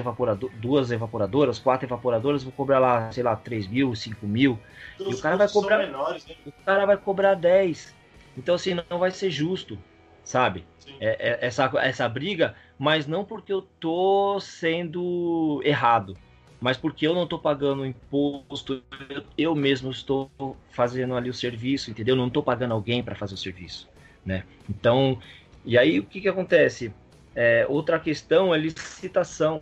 [0.61, 4.57] duas evaporadoras, quatro evaporadoras, vou cobrar lá, sei lá, 3 mil, 5 mil.
[4.99, 5.77] Os e o cara vai cobrar.
[5.79, 6.35] Menores, né?
[6.45, 7.93] O cara vai cobrar 10.
[8.37, 9.77] Então, assim, não vai ser justo
[10.23, 10.65] sabe?
[10.99, 16.17] É, é, essa, essa briga, mas não porque eu tô sendo errado,
[16.61, 20.31] mas porque eu não tô pagando imposto, eu, eu mesmo estou
[20.71, 22.15] fazendo ali o serviço, entendeu?
[22.15, 23.89] Não tô pagando alguém para fazer o serviço,
[24.25, 24.43] né?
[24.69, 25.19] Então,
[25.65, 26.93] e aí o que que acontece?
[27.35, 29.61] É, outra questão é licitação.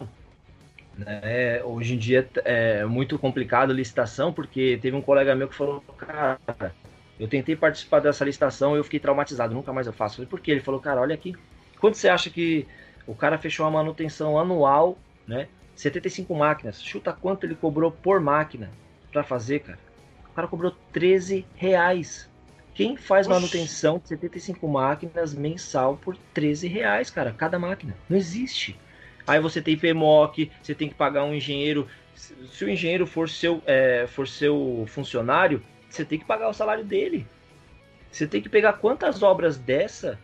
[0.98, 1.64] Né?
[1.64, 5.82] Hoje em dia é muito complicado a licitação, porque teve um colega meu que falou,
[5.98, 6.40] cara,
[7.20, 10.16] eu tentei participar dessa licitação e eu fiquei traumatizado, nunca mais eu faço.
[10.16, 10.52] Falei, por quê?
[10.52, 11.36] Ele falou, cara, olha aqui,
[11.80, 12.68] quanto você acha que
[13.08, 14.98] o cara fechou a manutenção anual,
[15.28, 15.48] né?
[15.76, 16.82] 75 máquinas.
[16.82, 18.70] Chuta quanto ele cobrou por máquina
[19.12, 19.80] para fazer, cara.
[20.30, 22.30] O cara cobrou 13 reais.
[22.74, 23.34] Quem faz Oxi.
[23.34, 27.96] manutenção de 75 máquinas mensal por 13 reais, cara, cada máquina?
[28.10, 28.80] Não existe.
[29.28, 31.88] Aí você tem PMOC, você tem que pagar um engenheiro.
[32.16, 36.84] Se o engenheiro for seu, é, for seu funcionário, você tem que pagar o salário
[36.84, 37.28] dele.
[38.12, 40.20] Você tem que pegar quantas obras dessa,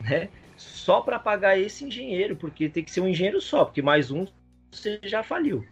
[0.00, 0.28] né?
[0.56, 4.26] Só para pagar esse engenheiro, porque tem que ser um engenheiro só, porque mais um
[4.70, 5.66] você já faliu.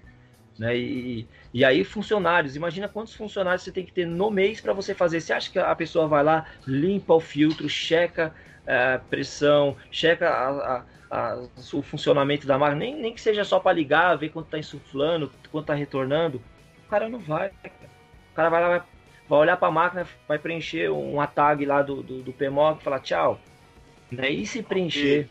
[0.60, 0.76] Né?
[0.76, 4.94] E, e aí, funcionários, imagina quantos funcionários você tem que ter no mês para você
[4.94, 5.22] fazer.
[5.22, 8.34] Você acha que a pessoa vai lá, limpa o filtro, checa
[8.66, 11.42] a é, pressão, checa a, a, a,
[11.72, 15.32] o funcionamento da máquina, nem, nem que seja só para ligar, ver quanto está insuflando,
[15.50, 16.42] quanto está retornando.
[16.86, 17.48] O cara não vai.
[17.48, 18.82] O cara vai lá, vai
[19.30, 22.84] vai olhar para a máquina, vai preencher um tag lá do, do, do PMOC e
[22.84, 23.40] falar tchau.
[24.10, 24.28] Né?
[24.28, 25.28] E se preencher.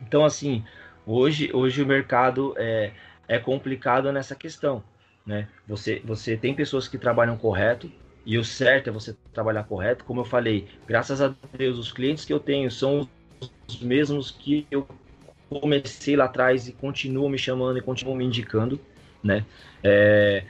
[0.00, 0.64] Então, assim,
[1.06, 2.92] hoje, hoje o mercado é,
[3.28, 4.82] é complicado nessa questão.
[5.26, 5.48] Né?
[5.66, 7.90] Você, você tem pessoas que trabalham correto,
[8.26, 10.04] e o certo é você trabalhar correto.
[10.04, 13.08] Como eu falei, graças a Deus, os clientes que eu tenho são
[13.68, 14.86] os mesmos que eu
[15.48, 18.80] comecei lá atrás e continuam me chamando e continuam me indicando.
[19.22, 19.44] Né?
[19.82, 20.44] É,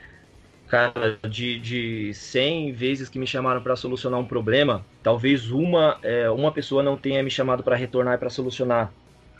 [0.67, 6.29] cara, de, de 100 vezes que me chamaram para solucionar um problema, talvez uma, é,
[6.29, 8.91] uma pessoa não tenha me chamado para retornar e para solucionar,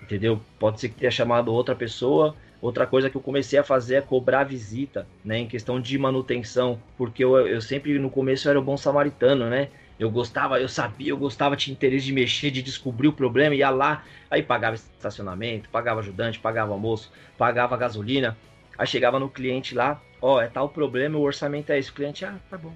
[0.01, 0.41] entendeu?
[0.59, 2.36] Pode ser que tenha chamado outra pessoa.
[2.61, 6.81] Outra coisa que eu comecei a fazer é cobrar visita, né, em questão de manutenção,
[6.97, 9.69] porque eu, eu sempre no começo era o bom samaritano, né?
[9.97, 13.69] Eu gostava, eu sabia, eu gostava, tinha interesse de mexer, de descobrir o problema, ia
[13.69, 18.37] lá, aí pagava estacionamento, pagava ajudante, pagava almoço, pagava gasolina.
[18.77, 21.91] Aí chegava no cliente lá, ó, é tal problema, o orçamento é esse.
[21.91, 22.73] O cliente, ah, tá bom.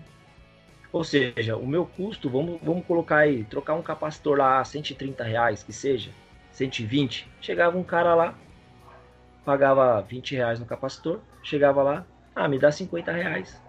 [0.91, 5.61] Ou seja, o meu custo, vamos, vamos colocar aí, trocar um capacitor lá, 130 reais,
[5.61, 6.09] que seja,
[6.51, 7.27] 120.
[7.41, 8.33] Chegava um cara lá,
[9.45, 13.61] pagava 20 reais no capacitor, chegava lá, ah, me dá 50 reais.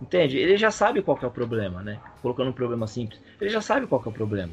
[0.00, 0.38] Entende?
[0.38, 2.00] Ele já sabe qual é o problema, né?
[2.20, 4.52] Colocando um problema simples, ele já sabe qual é o problema.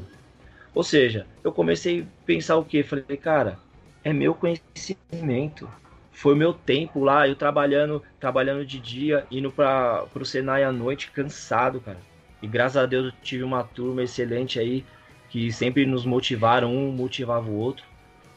[0.73, 2.83] Ou seja, eu comecei a pensar o que?
[2.83, 3.59] Falei, cara,
[4.03, 5.67] é meu conhecimento
[6.11, 11.09] foi meu tempo lá, eu trabalhando, trabalhando de dia, indo para o Senai à noite,
[11.09, 11.97] cansado, cara.
[12.41, 14.85] E graças a Deus eu tive uma turma excelente aí,
[15.29, 17.85] que sempre nos motivaram, um motivava o outro,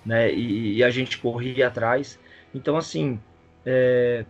[0.05, 0.33] né?
[0.33, 2.19] E, e a gente corria atrás.
[2.55, 3.21] Então, assim,
[3.67, 4.25] é,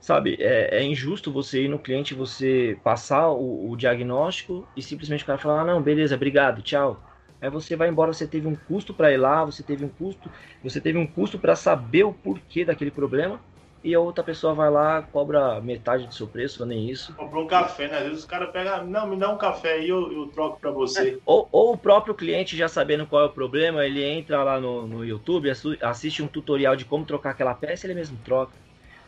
[0.00, 5.22] sabe, é, é, injusto você ir no cliente, você passar o, o diagnóstico e simplesmente
[5.24, 7.00] o cara falar, ah, não, beleza, obrigado, tchau.
[7.40, 10.30] Aí você vai embora, você teve um custo para ir lá, você teve um custo,
[10.62, 13.40] você teve um custo para saber o porquê daquele problema,
[13.82, 17.14] e a outra pessoa vai lá, cobra metade do seu preço, ou nem isso.
[17.14, 17.96] Comprou um café, né?
[17.96, 20.70] Às vezes os caras pegam, não, me dá um café aí, eu, eu troco para
[20.70, 21.14] você.
[21.14, 24.60] É, ou, ou, o próprio cliente já sabendo qual é o problema, ele entra lá
[24.60, 25.50] no, no YouTube,
[25.80, 28.52] assiste um tutorial de como trocar aquela peça, ele mesmo troca.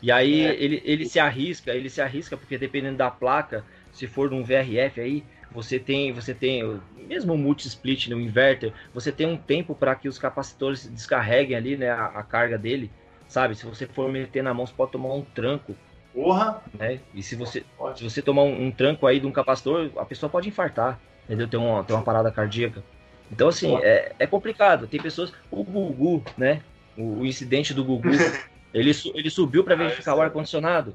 [0.01, 0.55] E aí é.
[0.55, 5.01] ele, ele se arrisca, ele se arrisca porque dependendo da placa, se for num VRF
[5.01, 9.95] aí, você tem, você tem mesmo o multi-split no inverter, você tem um tempo para
[9.95, 12.91] que os capacitores descarreguem ali, né, a, a, carga dele,
[13.33, 13.55] sabe?
[13.55, 15.75] Se você for meter na mão, você pode tomar um tranco.
[16.13, 16.63] Porra!
[16.79, 17.01] Né?
[17.15, 17.65] E se você,
[17.97, 21.49] se você tomar um, um, tranco aí de um capacitor, a pessoa pode infartar, entendeu?
[21.49, 22.85] Tem uma, tem uma parada cardíaca.
[23.31, 24.87] Então, assim, é, é complicado.
[24.87, 25.33] Tem pessoas.
[25.51, 26.61] O Gugu, né?
[26.97, 28.11] O, o incidente do Gugu.
[28.75, 30.95] Ele, ele subiu para ah, verificar ah, o ar-condicionado.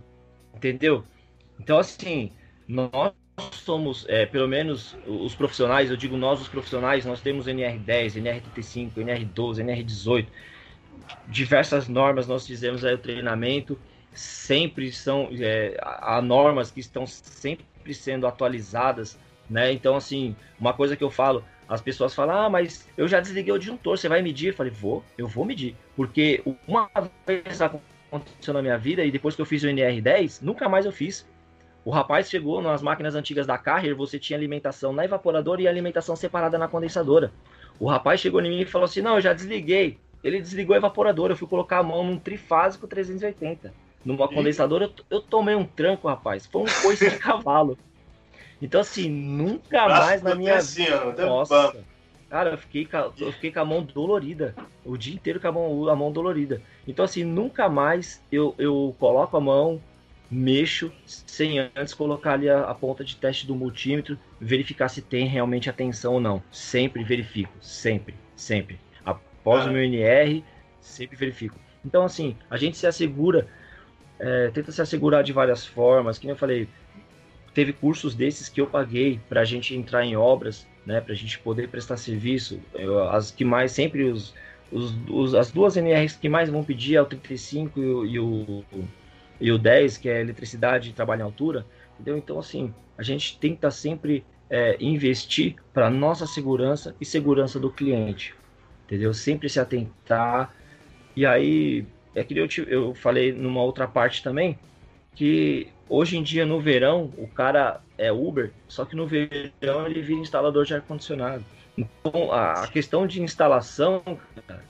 [0.51, 1.03] Entendeu?
[1.59, 2.31] Então, assim,
[2.67, 3.13] nós
[3.51, 8.93] somos, é, pelo menos os profissionais, eu digo nós os profissionais, nós temos NR10, NR35,
[8.95, 10.25] NR12, NR18,
[11.27, 13.77] diversas normas nós fizemos aí o treinamento,
[14.13, 19.17] sempre são é, há normas que estão sempre sendo atualizadas,
[19.49, 19.71] né?
[19.71, 23.53] Então, assim, uma coisa que eu falo, as pessoas falam, ah, mas eu já desliguei
[23.53, 24.47] o disjuntor, você vai medir?
[24.47, 26.89] Eu falei, vou, eu vou medir, porque uma
[27.25, 30.91] vez aconteceu na minha vida e depois que eu fiz o NR10, nunca mais eu
[30.91, 31.27] fiz.
[31.85, 36.15] O rapaz chegou nas máquinas antigas da Carrier, você tinha alimentação na evaporadora e alimentação
[36.17, 37.31] separada na condensadora.
[37.79, 39.97] O rapaz chegou em mim e falou assim: Não, eu já desliguei.
[40.23, 41.33] Ele desligou a evaporadora.
[41.33, 43.73] Eu fui colocar a mão num trifásico 380.
[44.03, 46.45] Numa condensadora, eu, eu tomei um tranco, rapaz.
[46.45, 47.77] Foi um coice de cavalo.
[48.61, 51.25] Então, assim, nunca mais na minha vida.
[51.25, 51.75] Nossa.
[52.29, 52.87] Cara, eu fiquei,
[53.19, 54.55] eu fiquei com a mão dolorida.
[54.83, 56.61] O dia inteiro com a mão, a mão dolorida.
[56.87, 59.81] Então, assim, nunca mais eu, eu coloco a mão,
[60.29, 65.25] mexo sem antes colocar ali a, a, ponta de teste do multímetro, verificar se tem
[65.25, 66.43] realmente atenção ou não.
[66.51, 68.77] Sempre verifico, sempre, sempre.
[69.47, 70.43] Após o meu NR,
[70.81, 71.57] sempre verifico.
[71.85, 73.47] Então, assim, a gente se assegura,
[74.19, 76.67] é, tenta se assegurar de várias formas, que eu falei,
[77.53, 81.15] teve cursos desses que eu paguei para a gente entrar em obras, né, para a
[81.15, 82.59] gente poder prestar serviço.
[82.73, 84.35] Eu, as que mais, sempre os,
[84.69, 88.19] os, os, as duas NRs que mais vão pedir é o 35 e o, e
[88.19, 88.65] o
[89.39, 91.65] e o 10, que é eletricidade e trabalho em altura.
[91.93, 92.17] Entendeu?
[92.17, 98.35] Então, assim, a gente tenta sempre é, investir para nossa segurança e segurança do cliente.
[98.87, 99.13] Entendeu?
[99.13, 100.53] Sempre se atentar.
[101.15, 101.85] E aí,
[102.15, 104.57] é que eu, te, eu falei numa outra parte também,
[105.13, 110.01] que hoje em dia no verão o cara é Uber, só que no verão ele
[110.01, 111.43] vira instalador de ar-condicionado.
[111.77, 114.01] Então a questão de instalação,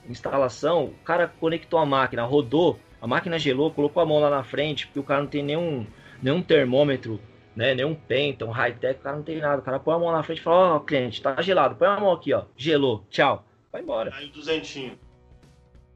[0.08, 4.42] instalação, o cara conectou a máquina, rodou, a máquina gelou, colocou a mão lá na
[4.42, 5.86] frente, porque o cara não tem nenhum,
[6.20, 7.20] nenhum termômetro,
[7.56, 7.74] né?
[7.74, 9.60] Nenhum Penton, high-tech, o cara não tem nada.
[9.60, 11.88] O cara põe a mão na frente e fala, ó, oh, cliente, tá gelado, põe
[11.88, 12.44] a mão aqui, ó.
[12.56, 13.44] Gelou, tchau.
[13.72, 14.12] Vai embora.
[14.14, 14.98] Aí duzentinho.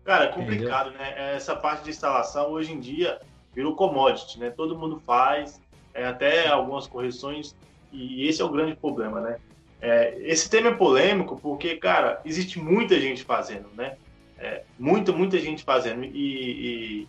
[0.05, 1.07] Cara, é complicado, Entendeu?
[1.07, 1.35] né?
[1.35, 3.21] Essa parte de instalação hoje em dia
[3.55, 4.51] virou commodity, né?
[4.51, 5.61] Todo mundo faz,
[5.95, 7.55] é, até algumas correções,
[7.93, 9.39] e esse é o grande problema, né?
[9.81, 13.97] É, esse tema é polêmico porque, cara, existe muita gente fazendo, né?
[14.39, 16.05] É, muita, muita gente fazendo.
[16.05, 17.09] E, e,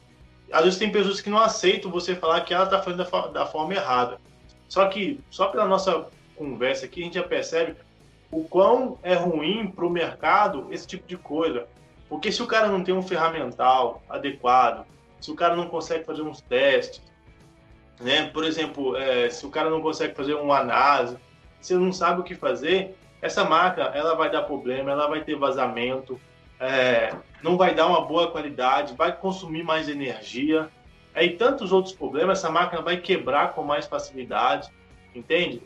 [0.52, 3.46] às vezes tem pessoas que não aceitam você falar que ela está fazendo da, da,
[3.46, 4.20] forma errada.
[4.68, 7.76] Só que, só pela nossa conversa aqui, a gente já percebe
[8.34, 11.68] o quão é ruim para o mercado esse tipo de coisa.
[12.10, 14.86] Porque se o cara não tem um ferramental adequado,
[15.22, 17.02] se o cara não consegue fazer uns testes,
[18.00, 18.30] né?
[18.30, 21.18] Por exemplo, é, se o cara não consegue fazer uma análise,
[21.62, 25.36] se não sabe o que fazer, essa marca ela vai dar problema, ela vai ter
[25.36, 26.20] vazamento,
[26.60, 30.70] é, não vai dar uma boa qualidade, vai consumir mais energia,
[31.16, 34.70] e tantos outros problemas, essa máquina vai quebrar com mais facilidade,
[35.14, 35.62] entende?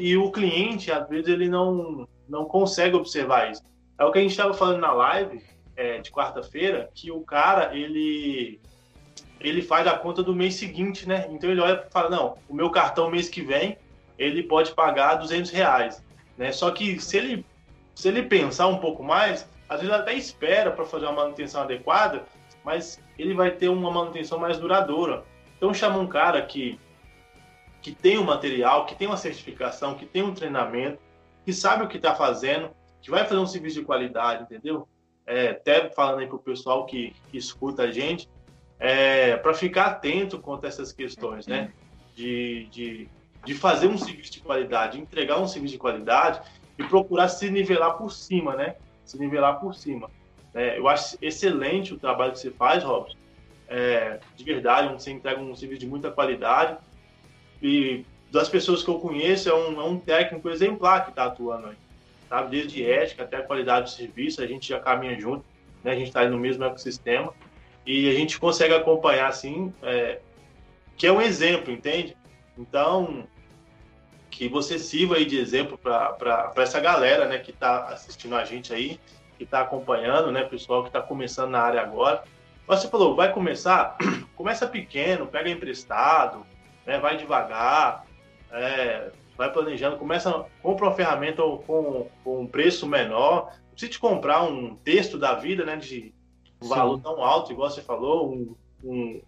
[0.00, 3.62] E o cliente, às vezes, ele não, não consegue observar isso.
[3.98, 5.42] É o que a gente estava falando na live
[5.76, 8.60] é, de quarta-feira, que o cara, ele
[9.40, 11.26] ele faz a conta do mês seguinte, né?
[11.30, 13.76] Então ele olha e fala, não, o meu cartão mês que vem,
[14.18, 16.02] ele pode pagar 200 reais,
[16.38, 16.52] né?
[16.52, 17.46] Só que se ele,
[17.94, 22.24] se ele pensar um pouco mais, às vezes até espera para fazer uma manutenção adequada,
[22.64, 25.22] mas ele vai ter uma manutenção mais duradoura.
[25.56, 26.78] Então chama um cara que,
[27.86, 30.98] que tem o um material, que tem uma certificação, que tem um treinamento,
[31.44, 32.70] que sabe o que está fazendo,
[33.00, 34.88] que vai fazer um serviço de qualidade, entendeu?
[35.24, 38.28] É, até falando aí para o pessoal que, que escuta a gente,
[38.80, 41.72] é, para ficar atento quanto a essas questões, né?
[42.12, 43.08] De, de,
[43.44, 46.40] de fazer um serviço de qualidade, entregar um serviço de qualidade
[46.76, 48.74] e procurar se nivelar por cima, né?
[49.04, 50.10] se nivelar por cima.
[50.52, 53.16] É, eu acho excelente o trabalho que você faz, Robson.
[53.68, 56.78] É, de verdade, você entrega um serviço de muita qualidade.
[57.62, 61.68] E das pessoas que eu conheço, é um, é um técnico exemplar que está atuando
[61.68, 61.76] aí.
[62.28, 62.50] Sabe?
[62.50, 65.44] Desde ética até qualidade de serviço, a gente já caminha junto,
[65.82, 65.92] né?
[65.92, 67.32] a gente está no mesmo ecossistema.
[67.86, 70.18] E a gente consegue acompanhar, assim, é,
[70.96, 72.16] que é um exemplo, entende?
[72.58, 73.24] Então,
[74.28, 78.72] que você sirva aí de exemplo para essa galera, né, que está assistindo a gente
[78.72, 79.00] aí,
[79.38, 82.24] que está acompanhando, né, pessoal que está começando na área agora.
[82.66, 83.96] Você falou, vai começar,
[84.34, 86.44] começa pequeno, pega emprestado,
[86.86, 88.06] né, vai devagar,
[88.50, 93.98] é, vai planejando, começa, compra uma ferramenta com, com um preço menor, não precisa te
[93.98, 96.14] comprar um texto da vida, né, de
[96.60, 96.70] um Sim.
[96.70, 99.20] valor tão alto, igual você falou, um, um,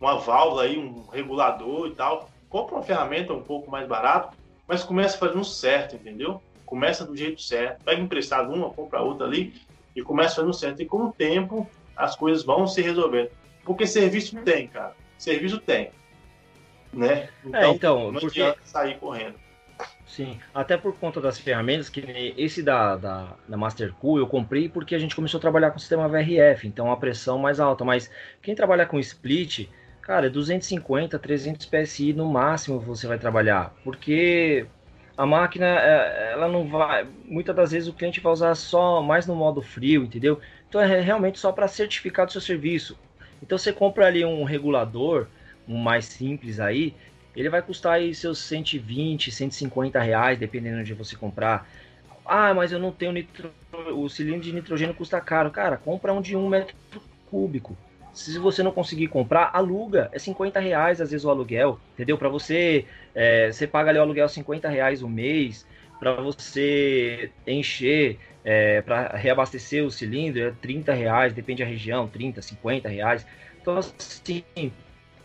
[0.00, 4.36] uma válvula aí, um regulador e tal compra uma ferramenta um pouco mais barato,
[4.68, 6.40] mas começa fazendo certo, entendeu?
[6.66, 9.54] Começa do jeito certo, pega emprestado uma, compra outra ali
[9.96, 10.82] e começa fazendo certo.
[10.82, 11.66] E com o tempo
[11.96, 13.30] as coisas vão se resolvendo.
[13.64, 14.94] Porque serviço tem, cara.
[15.18, 15.90] Serviço tem.
[16.92, 17.28] Né?
[17.44, 18.54] Então, é, então não porque...
[18.64, 19.36] sair correndo.
[20.06, 24.94] Sim, até por conta das ferramentas, que esse da, da, da Mastercool eu comprei porque
[24.94, 27.82] a gente começou a trabalhar com o sistema VRF, então a pressão mais alta.
[27.82, 28.10] Mas
[28.42, 29.68] quem trabalha com split,
[30.02, 34.66] cara, 250, 300 PSI no máximo você vai trabalhar, porque
[35.16, 37.06] a máquina, é, ela não vai.
[37.24, 40.40] Muitas das vezes o cliente vai usar só mais no modo frio, entendeu?
[40.68, 42.98] Então é realmente só para certificar do seu serviço.
[43.42, 45.26] Então você compra ali um regulador,
[45.68, 46.94] um mais simples aí,
[47.34, 51.68] ele vai custar aí seus 120, 150 reais, dependendo de você comprar.
[52.24, 53.52] Ah, mas eu não tenho nitro...
[53.94, 55.50] o cilindro de nitrogênio custa caro.
[55.50, 56.76] Cara, compra um de um metro
[57.30, 57.76] cúbico.
[58.12, 60.10] Se você não conseguir comprar, aluga.
[60.12, 62.18] É 50 reais às vezes o aluguel, entendeu?
[62.18, 65.66] Para você, é, você paga ali o aluguel 50 reais o mês.
[65.98, 72.42] Para você encher, é, para reabastecer o cilindro, é 30 reais, depende da região, 30,
[72.42, 73.24] 50 reais.
[73.60, 74.44] Então, assim,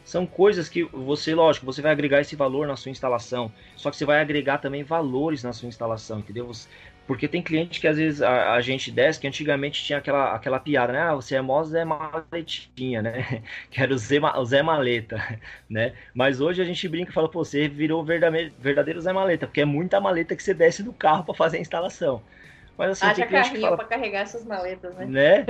[0.07, 3.97] são coisas que você, lógico, você vai agregar esse valor na sua instalação, só que
[3.97, 6.49] você vai agregar também valores na sua instalação, entendeu?
[7.05, 10.61] Porque tem cliente que às vezes a, a gente desce, que antigamente tinha aquela, aquela
[10.61, 11.01] piada, né?
[11.01, 13.43] Ah, você é mó Zé Maletinha, né?
[13.69, 15.17] Que era o Zé, o Zé Maleta,
[15.69, 15.93] né?
[16.13, 19.59] Mas hoje a gente brinca e fala, pô, você virou verdadeiro, verdadeiro Zé Maleta, porque
[19.59, 22.21] é muita maleta que você desce do carro para fazer a instalação.
[22.77, 25.05] Mas assim, Haja tem cliente que fala, pra carregar essas maletas, né?
[25.05, 25.45] Né?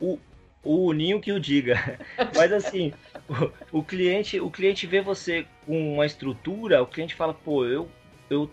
[0.00, 0.18] O,
[0.62, 1.98] o ninho que o diga.
[2.36, 2.92] Mas assim,
[3.28, 7.88] o, o, cliente, o cliente vê você com uma estrutura, o cliente fala, pô, eu,
[8.28, 8.50] eu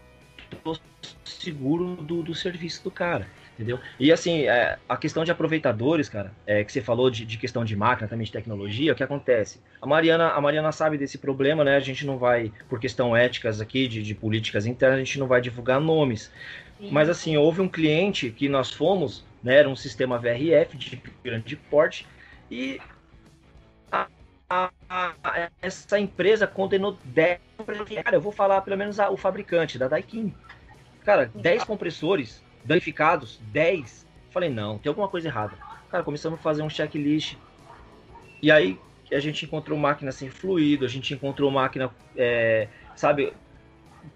[0.64, 0.78] tô
[1.24, 3.28] seguro do, do serviço do cara.
[3.58, 3.80] Entendeu?
[3.99, 7.66] E assim, é, a questão de aproveitadores, cara, é, que você falou de, de, questão
[7.66, 9.60] de máquina, também de tecnologia, o que acontece?
[9.82, 11.76] A Mariana, a Mariana sabe desse problema, né?
[11.76, 15.26] A gente não vai, por questão éticas aqui, de, de políticas internas, a gente não
[15.26, 16.32] vai divulgar nomes.
[16.80, 16.89] Sim.
[16.91, 21.56] Mas assim, houve um cliente que nós fomos, né, era um sistema VRF de grande
[21.56, 22.06] porte,
[22.52, 22.82] e
[23.89, 24.08] a,
[24.50, 27.39] a, a, essa empresa condenou 10
[28.04, 30.34] Cara, eu vou falar pelo menos o fabricante, da Daikin.
[31.04, 34.06] Cara, 10 compressores danificados, 10.
[34.30, 35.56] Falei, não, tem alguma coisa errada.
[35.89, 37.36] Cara, começamos a fazer um checklist.
[38.41, 38.78] E aí
[39.12, 43.34] a gente encontrou máquina sem fluido, a gente encontrou máquina, é, sabe,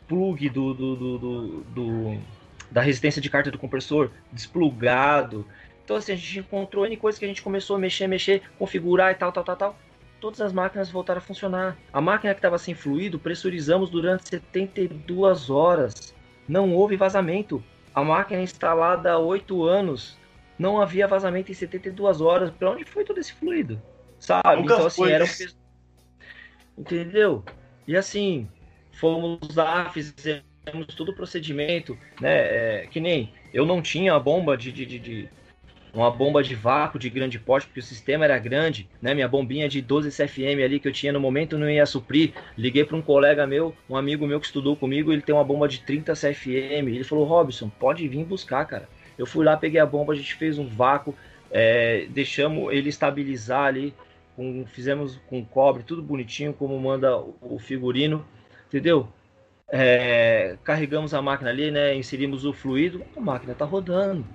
[0.08, 2.22] plug do, do, do, do, do
[2.72, 5.46] da resistência de carta do compressor desplugado.
[5.84, 9.12] Então, assim, a gente encontrou N coisas que a gente começou a mexer, mexer, configurar
[9.12, 9.80] e tal, tal, tal, tal.
[10.22, 11.78] Todas as máquinas voltaram a funcionar.
[11.92, 16.16] A máquina que estava sem fluido, pressurizamos durante 72 horas.
[16.48, 17.62] Não houve vazamento.
[17.94, 20.18] A máquina instalada há 8 anos,
[20.58, 22.52] não havia vazamento em 72 horas.
[22.52, 23.82] Para onde foi todo esse fluido?
[24.20, 24.62] Sabe?
[24.62, 25.12] Nunca então, assim, foi.
[25.12, 25.28] era um...
[26.78, 27.44] Entendeu?
[27.88, 28.48] E assim,
[28.92, 32.34] fomos lá, fizemos temos todo o procedimento, né?
[32.84, 35.30] É, que nem eu não tinha a bomba de, de, de, de,
[35.93, 39.14] uma bomba de vácuo de grande porte, porque o sistema era grande, né?
[39.14, 42.34] Minha bombinha de 12 CFM ali que eu tinha no momento não ia suprir.
[42.57, 45.68] Liguei para um colega meu, um amigo meu que estudou comigo, ele tem uma bomba
[45.68, 46.88] de 30 CFM.
[46.88, 48.88] Ele falou: Robson, pode vir buscar, cara.
[49.18, 51.16] Eu fui lá, peguei a bomba, a gente fez um vácuo,
[51.51, 53.93] é, deixamos ele estabilizar ali,
[54.36, 58.26] com, fizemos com cobre, tudo bonitinho, como manda o figurino,
[58.68, 59.07] entendeu?
[59.72, 64.26] É, carregamos a máquina ali, né, inserimos o fluido, a máquina está rodando.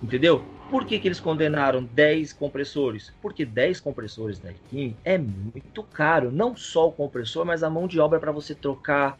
[0.00, 0.44] Entendeu?
[0.70, 3.12] Por que, que eles condenaram 10 compressores?
[3.20, 6.30] Porque 10 compressores da Kim é muito caro.
[6.30, 9.18] Não só o compressor, mas a mão de obra para você trocar,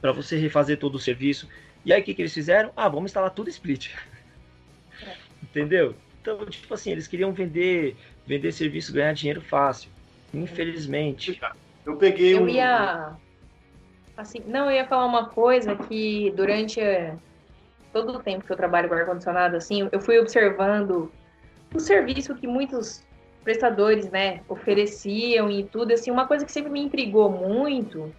[0.00, 1.48] para você refazer todo o serviço.
[1.84, 2.72] E aí o que, que eles fizeram?
[2.74, 3.90] Ah, vamos instalar tudo split.
[5.42, 5.94] Entendeu?
[6.20, 9.90] Então, tipo assim, eles queriam vender, vender serviço, ganhar dinheiro fácil.
[10.34, 11.40] Infelizmente.
[11.84, 12.48] Eu peguei eu um.
[12.48, 13.16] Ia
[14.16, 17.16] Assim, não, eu ia falar uma coisa que durante eh,
[17.92, 21.10] todo o tempo que eu trabalho com ar-condicionado, assim, eu fui observando
[21.74, 23.02] o serviço que muitos
[23.42, 28.14] prestadores, né, ofereciam e tudo, assim, uma coisa que sempre me intrigou muito,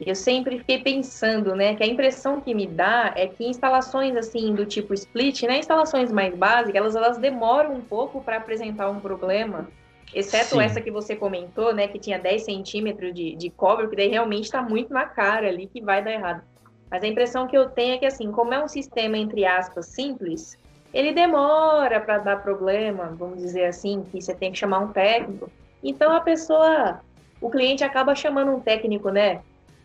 [0.00, 4.54] eu sempre fiquei pensando, né, que a impressão que me dá é que instalações, assim,
[4.54, 9.00] do tipo split, né, instalações mais básicas, elas, elas demoram um pouco para apresentar um
[9.00, 9.68] problema,
[10.14, 10.62] Exceto Sim.
[10.62, 14.44] essa que você comentou, né, que tinha 10 centímetros de, de cobre, que daí realmente
[14.44, 16.42] está muito na cara ali que vai dar errado.
[16.90, 19.86] Mas a impressão que eu tenho é que, assim, como é um sistema, entre aspas,
[19.86, 20.58] simples,
[20.92, 25.50] ele demora para dar problema, vamos dizer assim, que você tem que chamar um técnico.
[25.82, 27.00] Então a pessoa,
[27.40, 29.42] o cliente acaba chamando um técnico, né,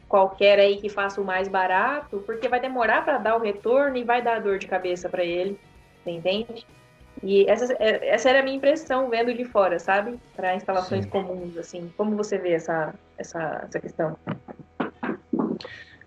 [0.07, 4.03] qualquer aí que faça o mais barato, porque vai demorar para dar o retorno e
[4.03, 5.59] vai dar dor de cabeça para ele,
[6.05, 6.65] entende?
[7.23, 10.19] E essa, é, essa era a minha impressão vendo de fora, sabe?
[10.35, 11.09] Para instalações Sim.
[11.09, 11.91] comuns, assim.
[11.95, 14.17] Como você vê essa, essa, essa questão?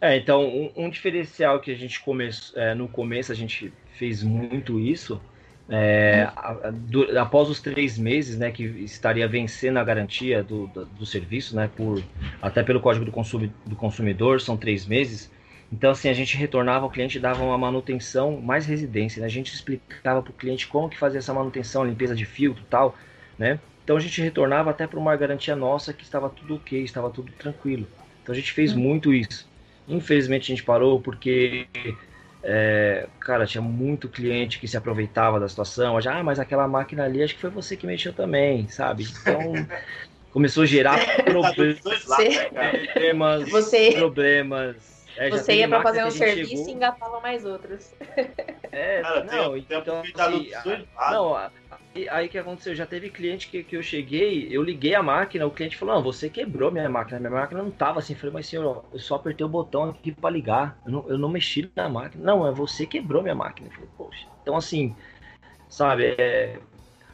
[0.01, 4.23] É, então, um, um diferencial que a gente começou, é, no começo a gente fez
[4.23, 5.21] muito isso,
[5.69, 10.85] é, a, do, após os três meses, né, que estaria vencendo a garantia do, do,
[10.85, 12.03] do, serviço, né, por,
[12.41, 15.31] até pelo Código do, consumi, do Consumidor, são três meses.
[15.73, 19.27] Então, assim, a gente retornava ao cliente dava uma manutenção mais residência, né?
[19.27, 22.67] A gente explicava para o cliente como que fazia essa manutenção, limpeza de filtro e
[22.67, 22.97] tal,
[23.39, 23.59] né?
[23.85, 27.33] Então a gente retornava até para uma garantia nossa que estava tudo ok, estava tudo
[27.33, 27.87] tranquilo.
[28.23, 28.81] Então a gente fez uhum.
[28.81, 29.49] muito isso.
[29.89, 31.69] Infelizmente a gente parou porque
[32.43, 36.01] é, cara, tinha muito cliente que se aproveitava da situação.
[36.01, 39.05] Já, ah, mas aquela máquina ali, acho que foi você que mexeu também, sabe?
[39.21, 39.53] Então,
[40.31, 43.93] começou a gerar problemas, problemas, você...
[43.93, 44.95] problemas.
[45.17, 46.69] É, você ia para fazer um serviço chegou...
[46.69, 47.95] e engatava mais outros.
[48.71, 51.37] É, cara, não, tem, então, tem assim, a, não,
[52.11, 52.75] aí que aconteceu?
[52.75, 56.03] Já teve cliente que, que eu cheguei, eu liguei a máquina, o cliente falou: Não,
[56.03, 58.12] você quebrou minha máquina, minha máquina não tava assim.
[58.12, 61.19] Eu falei, mas senhor, eu só apertei o botão aqui para ligar, eu não, eu
[61.19, 62.23] não mexi na máquina.
[62.23, 63.69] Não, é você que quebrou minha máquina.
[63.69, 64.27] Eu falei, poxa.
[64.43, 64.95] Então, assim,
[65.69, 66.59] sabe, é,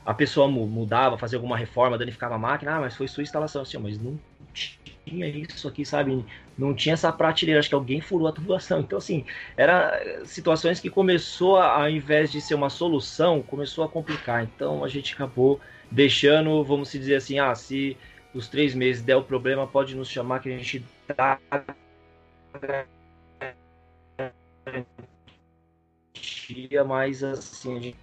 [0.04, 3.78] a pessoa mudava, fazia alguma reforma, danificava a máquina, ah, mas foi sua instalação, assim,
[3.78, 4.18] mas não
[4.52, 6.24] tinha isso aqui, sabe?
[6.56, 8.80] Não tinha essa prateleira, acho que alguém furou a tubulação.
[8.80, 9.24] Então, assim,
[9.56, 14.42] era situações que começou, a, ao invés de ser uma solução, começou a complicar.
[14.44, 17.96] Então, a gente acabou deixando, vamos dizer assim, ah, se
[18.34, 20.84] os três meses der o problema, pode nos chamar que a gente
[21.14, 21.38] tá
[26.86, 27.96] mas assim, a gente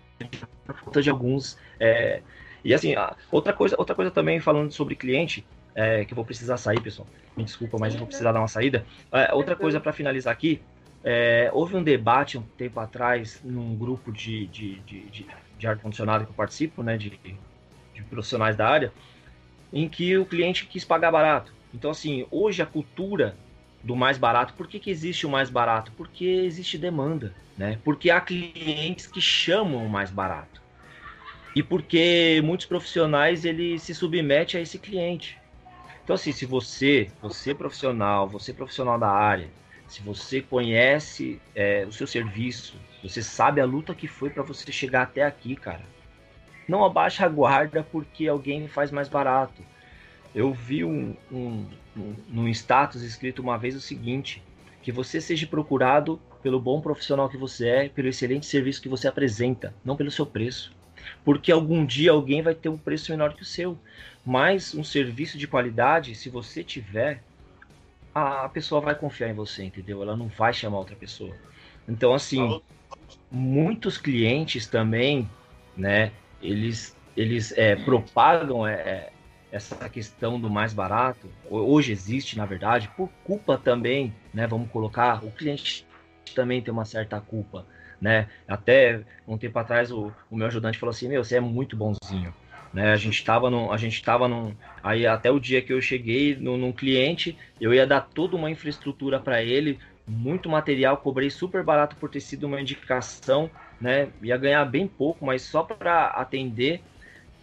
[0.65, 1.57] falta de alguns.
[1.79, 2.21] É...
[2.63, 2.93] E assim,
[3.31, 5.45] outra coisa, outra coisa também falando sobre cliente,
[5.79, 7.07] é, que eu vou precisar sair, pessoal.
[7.37, 8.85] Me desculpa, mas eu vou precisar dar uma saída.
[9.13, 10.61] É, outra coisa para finalizar aqui,
[11.01, 15.27] é, houve um debate um tempo atrás num grupo de, de, de, de,
[15.57, 17.11] de ar-condicionado que eu participo, né, de,
[17.93, 18.91] de profissionais da área,
[19.71, 21.53] em que o cliente quis pagar barato.
[21.73, 23.37] Então, assim, hoje a cultura
[23.81, 25.93] do mais barato, por que, que existe o mais barato?
[25.95, 27.79] Porque existe demanda, né?
[27.85, 30.61] Porque há clientes que chamam o mais barato.
[31.55, 35.38] E porque muitos profissionais ele se submete a esse cliente.
[36.09, 39.47] Então, assim, se você, você profissional, você profissional da área,
[39.87, 44.71] se você conhece é, o seu serviço, você sabe a luta que foi para você
[44.71, 45.83] chegar até aqui, cara.
[46.67, 49.61] Não abaixa a guarda porque alguém faz mais barato.
[50.33, 54.43] Eu vi um, um, um, um status escrito uma vez o seguinte:
[54.81, 59.07] que você seja procurado pelo bom profissional que você é, pelo excelente serviço que você
[59.07, 60.75] apresenta, não pelo seu preço.
[61.23, 63.77] Porque algum dia alguém vai ter um preço menor que o seu.
[64.29, 67.23] Mas um serviço de qualidade, se você tiver,
[68.13, 70.03] a pessoa vai confiar em você, entendeu?
[70.03, 71.35] Ela não vai chamar outra pessoa.
[71.87, 72.61] Então, assim,
[73.31, 75.27] muitos clientes também,
[75.75, 76.11] né?
[76.43, 79.13] Eles, eles é, propagam é, é,
[79.51, 81.27] essa questão do mais barato.
[81.49, 84.45] Hoje existe, na verdade, por culpa também, né?
[84.45, 85.87] Vamos colocar, o cliente
[86.35, 87.65] também tem uma certa culpa,
[87.99, 88.29] né?
[88.47, 92.31] Até um tempo atrás o, o meu ajudante falou assim, meu, você é muito bonzinho.
[92.71, 92.91] Né?
[92.91, 96.35] A gente estava no, a gente estava no, aí até o dia que eu cheguei
[96.35, 101.63] no, num cliente, eu ia dar toda uma infraestrutura para ele, muito material, cobrei super
[101.63, 104.11] barato por ter sido uma indicação, né?
[104.21, 106.83] Ia ganhar bem pouco, mas só para atender.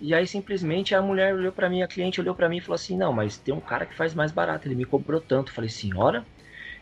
[0.01, 2.75] E aí simplesmente a mulher olhou para mim, a cliente olhou para mim e falou
[2.77, 5.51] assim: "Não, mas tem um cara que faz mais barato, ele me cobrou tanto".
[5.51, 6.27] Eu falei: "Senhora,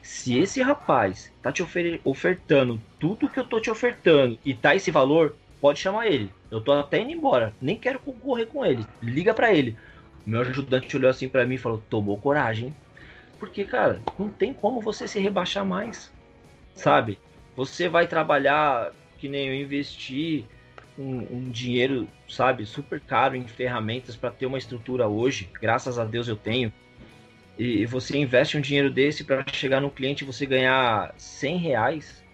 [0.02, 1.62] se esse rapaz tá te
[2.04, 6.30] ofertando tudo que eu tô te ofertando e tá esse valor, pode chamar ele.
[6.54, 7.52] Eu tô até indo embora.
[7.60, 8.86] Nem quero concorrer com ele.
[9.02, 9.76] Liga para ele.
[10.24, 12.72] Meu ajudante olhou assim para mim e falou: tomou coragem.
[13.40, 16.12] Porque, cara, não tem como você se rebaixar mais.
[16.72, 17.18] Sabe?
[17.56, 20.44] Você vai trabalhar que nem eu investir
[20.96, 25.50] um, um dinheiro, sabe, super caro em ferramentas para ter uma estrutura hoje.
[25.60, 26.72] Graças a Deus eu tenho.
[27.58, 32.24] E você investe um dinheiro desse para chegar no cliente e você ganhar 100 reais.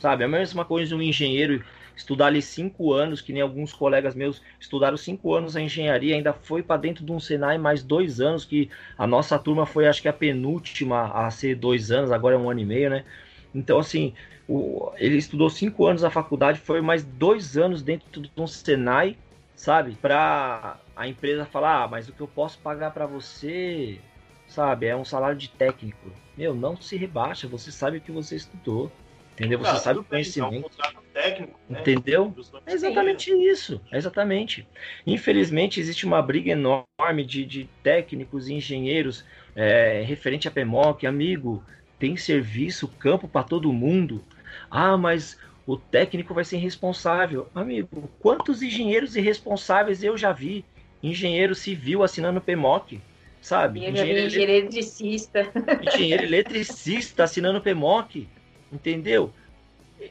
[0.00, 0.24] Sabe?
[0.24, 1.64] É a mesma coisa um engenheiro
[1.98, 6.32] estudar ali cinco anos, que nem alguns colegas meus estudaram cinco anos a engenharia, ainda
[6.32, 10.00] foi para dentro de um Senai mais dois anos, que a nossa turma foi acho
[10.00, 13.04] que a penúltima a ser dois anos, agora é um ano e meio, né?
[13.52, 14.14] Então, assim,
[14.48, 19.16] o, ele estudou cinco anos a faculdade, foi mais dois anos dentro de um Senai,
[19.56, 19.96] sabe?
[20.00, 23.98] Para a empresa falar, ah, mas o que eu posso pagar para você,
[24.46, 26.12] sabe, é um salário de técnico.
[26.36, 28.88] Meu, não se rebaixa, você sabe o que você estudou.
[29.34, 29.58] Entendeu?
[29.58, 30.66] Você sabe o conhecimento.
[30.66, 31.80] Um técnico, né?
[31.80, 32.34] Entendeu?
[32.64, 33.80] É exatamente isso.
[33.90, 34.66] É exatamente.
[35.04, 39.24] Infelizmente, existe uma briga enorme de, de técnicos e engenheiros
[39.56, 41.06] é, referente a PMOC.
[41.06, 41.64] Amigo,
[41.98, 44.24] tem serviço, campo para todo mundo.
[44.70, 47.48] Ah, mas o técnico vai ser responsável.
[47.52, 50.64] Amigo, quantos engenheiros irresponsáveis eu já vi?
[51.02, 53.00] Engenheiro civil assinando PMOC,
[53.40, 53.80] sabe?
[53.80, 55.46] Engenheiro, engenheiro eletricista.
[55.82, 58.28] Engenheiro eletricista assinando PMOC.
[58.70, 59.32] Entendeu?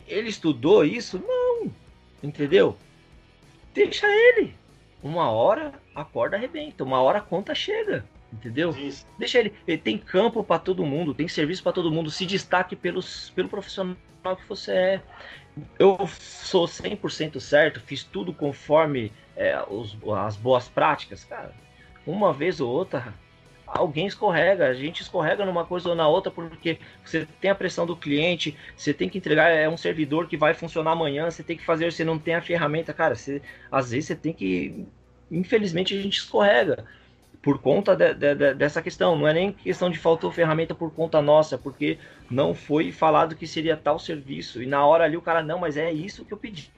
[0.07, 1.21] Ele estudou isso?
[1.25, 1.71] Não.
[2.21, 2.77] Entendeu?
[3.77, 4.55] deixa ele.
[5.03, 8.03] Uma hora a corda arrebenta, uma hora a conta chega.
[8.33, 8.71] Entendeu?
[8.71, 9.05] Isso.
[9.17, 9.53] Deixa ele.
[9.67, 12.09] Ele tem campo para todo mundo, tem serviço para todo mundo.
[12.09, 15.01] Se destaque pelos, pelo profissional que você é.
[15.79, 21.23] Eu sou 100% certo, fiz tudo conforme é, os, as boas práticas.
[21.23, 21.53] Cara,
[22.05, 23.13] uma vez ou outra,
[23.67, 24.67] alguém escorrega.
[24.67, 28.57] A gente escorrega numa coisa ou na outra porque você tem a pressão do cliente,
[28.75, 31.91] você tem que entregar é um servidor que vai funcionar amanhã, você tem que fazer,
[31.91, 33.15] você não tem a ferramenta, cara.
[33.15, 33.41] Você,
[33.71, 34.85] às vezes você tem que.
[35.29, 36.85] Infelizmente a gente escorrega
[37.41, 39.17] por conta de, de, de, dessa questão.
[39.17, 41.97] Não é nem questão de faltou ferramenta por conta nossa, porque
[42.29, 44.61] não foi falado que seria tal serviço.
[44.61, 46.69] E na hora ali o cara, não, mas é isso que eu pedi.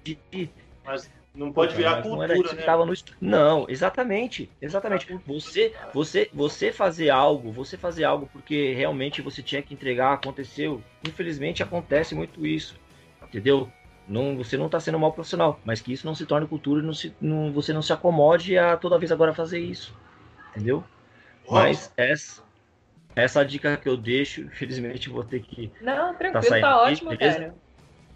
[0.85, 1.09] Mas
[1.39, 2.61] não pode virar cultura, não né?
[2.63, 2.93] Tava no...
[3.19, 5.19] Não, exatamente, exatamente.
[5.25, 10.81] Você, você, você fazer algo, você fazer algo porque realmente você tinha que entregar, aconteceu.
[11.07, 12.75] Infelizmente acontece muito isso,
[13.27, 13.69] entendeu?
[14.07, 16.85] Não, você não está sendo mal profissional, mas que isso não se torne cultura e
[16.85, 19.93] não se, não, você não se acomode a toda vez agora fazer isso
[20.49, 20.83] entendeu?
[21.49, 22.43] Mas essa,
[23.15, 25.71] essa dica que eu deixo, infelizmente vou ter que.
[25.81, 27.55] Não, tá tranquilo, tá, tá ótimo, aqui, cara.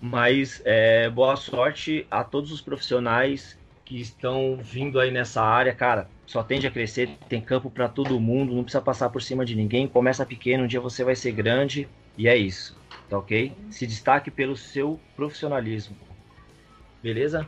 [0.05, 6.09] Mas é, boa sorte a todos os profissionais que estão vindo aí nessa área, cara.
[6.25, 9.55] Só tende a crescer, tem campo para todo mundo, não precisa passar por cima de
[9.55, 9.87] ninguém.
[9.87, 12.77] Começa pequeno, um dia você vai ser grande e é isso,
[13.09, 13.53] tá ok?
[13.71, 15.95] Se destaque pelo seu profissionalismo,
[17.01, 17.47] beleza?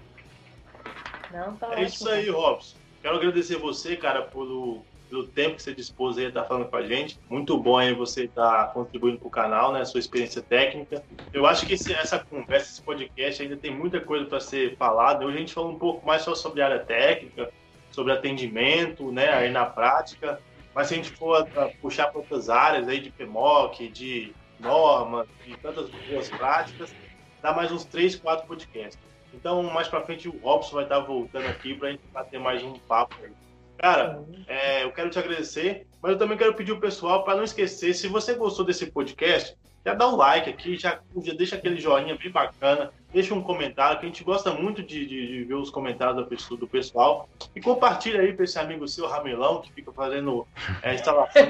[1.33, 2.77] Não, tá é ótimo, isso aí, Robson.
[3.01, 6.75] Quero agradecer você, cara, pelo, pelo tempo que você dispôs aí, estar tá falando com
[6.75, 7.19] a gente.
[7.29, 9.83] Muito bom aí você estar tá contribuindo para o canal, né?
[9.85, 11.03] Sua experiência técnica.
[11.31, 15.25] Eu acho que esse, essa conversa, esse podcast ainda tem muita coisa para ser falada.
[15.25, 17.51] Hoje a gente falou um pouco mais só sobre a área técnica,
[17.91, 19.29] sobre atendimento, né?
[19.33, 20.39] Aí na prática.
[20.73, 24.33] Mas se a gente for a, a puxar para outras áreas aí de PMOC, de
[24.59, 26.93] normas, de tantas boas práticas,
[27.41, 28.99] dá mais uns três, quatro podcasts.
[29.33, 32.73] Então, mais pra frente, o Robson vai estar voltando aqui pra gente bater mais um
[32.79, 33.31] papo aí.
[33.77, 37.43] Cara, é, eu quero te agradecer, mas eu também quero pedir o pessoal para não
[37.43, 41.79] esquecer, se você gostou desse podcast, já dá um like aqui, já, já deixa aquele
[41.79, 45.53] joinha bem bacana, deixa um comentário, que a gente gosta muito de, de, de ver
[45.53, 47.29] os comentários do, pessoal.
[47.55, 50.47] E compartilha aí para esse amigo seu, Ramelão, que fica fazendo
[50.81, 51.43] é, instalação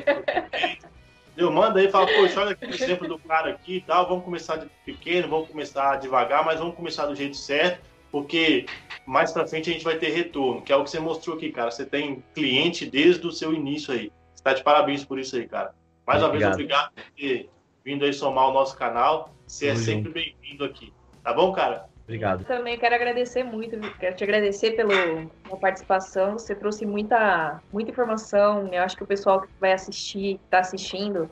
[1.37, 4.25] Eu manda aí, fala, poxa, olha aqui o exemplo do cara aqui e tal, vamos
[4.25, 7.81] começar de pequeno, vamos começar devagar, mas vamos começar do jeito certo,
[8.15, 8.65] porque
[9.05, 11.51] mais pra frente a gente vai ter retorno, que é o que você mostrou aqui,
[11.51, 11.69] cara.
[11.69, 14.09] Você tem cliente desde o seu início aí.
[14.33, 15.75] Você tá de parabéns por isso aí, cara.
[16.07, 17.49] Mais uma vez, obrigado por ter
[17.83, 19.35] vindo aí somar o nosso canal.
[19.45, 20.93] Você é sempre bem-vindo aqui.
[21.21, 21.89] Tá bom, cara?
[22.05, 22.39] Obrigado.
[22.39, 25.27] Eu também quero agradecer muito, quero te agradecer pela
[25.59, 26.39] participação.
[26.39, 28.69] Você trouxe muita, muita informação.
[28.71, 31.29] Eu acho que o pessoal que vai assistir, que está assistindo,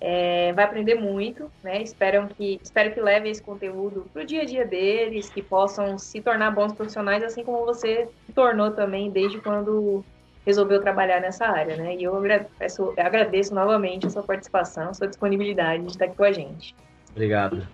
[0.00, 1.82] é, vai aprender muito, né?
[1.82, 5.98] Espero que, espero que leve esse conteúdo para o dia a dia deles, que possam
[5.98, 10.04] se tornar bons profissionais, assim como você se tornou também desde quando
[10.46, 11.96] resolveu trabalhar nessa área, né?
[11.96, 16.16] E eu agradeço, eu agradeço novamente a sua participação, a sua disponibilidade de estar aqui
[16.16, 16.74] com a gente.
[17.10, 17.66] Obrigado.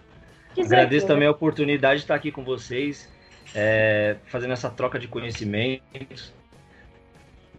[0.59, 3.13] Agradeço também a oportunidade de estar aqui com vocês,
[3.55, 6.33] é, fazendo essa troca de conhecimentos.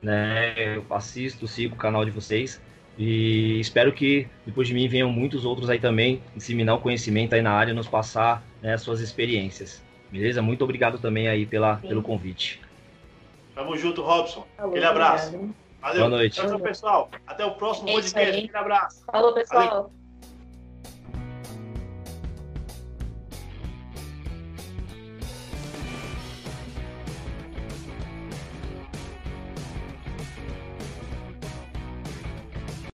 [0.01, 0.75] Né?
[0.77, 2.59] Eu assisto, sigo o canal de vocês
[2.97, 7.41] e espero que depois de mim venham muitos outros aí também disseminar o conhecimento aí
[7.41, 9.83] na área, nos passar né, suas experiências.
[10.11, 10.41] Beleza?
[10.41, 12.61] Muito obrigado também aí pela, pelo convite.
[13.53, 14.45] Tamo junto, Robson.
[14.55, 15.53] Falou, Aquele abraço.
[15.81, 15.99] Valeu.
[15.99, 16.41] Boa noite.
[16.41, 17.09] Tchau, pessoal.
[17.27, 18.37] Até o próximo é podcast.
[18.37, 19.05] Aquele abraço.
[19.05, 19.67] Falou, pessoal.
[19.67, 20.04] Valeu.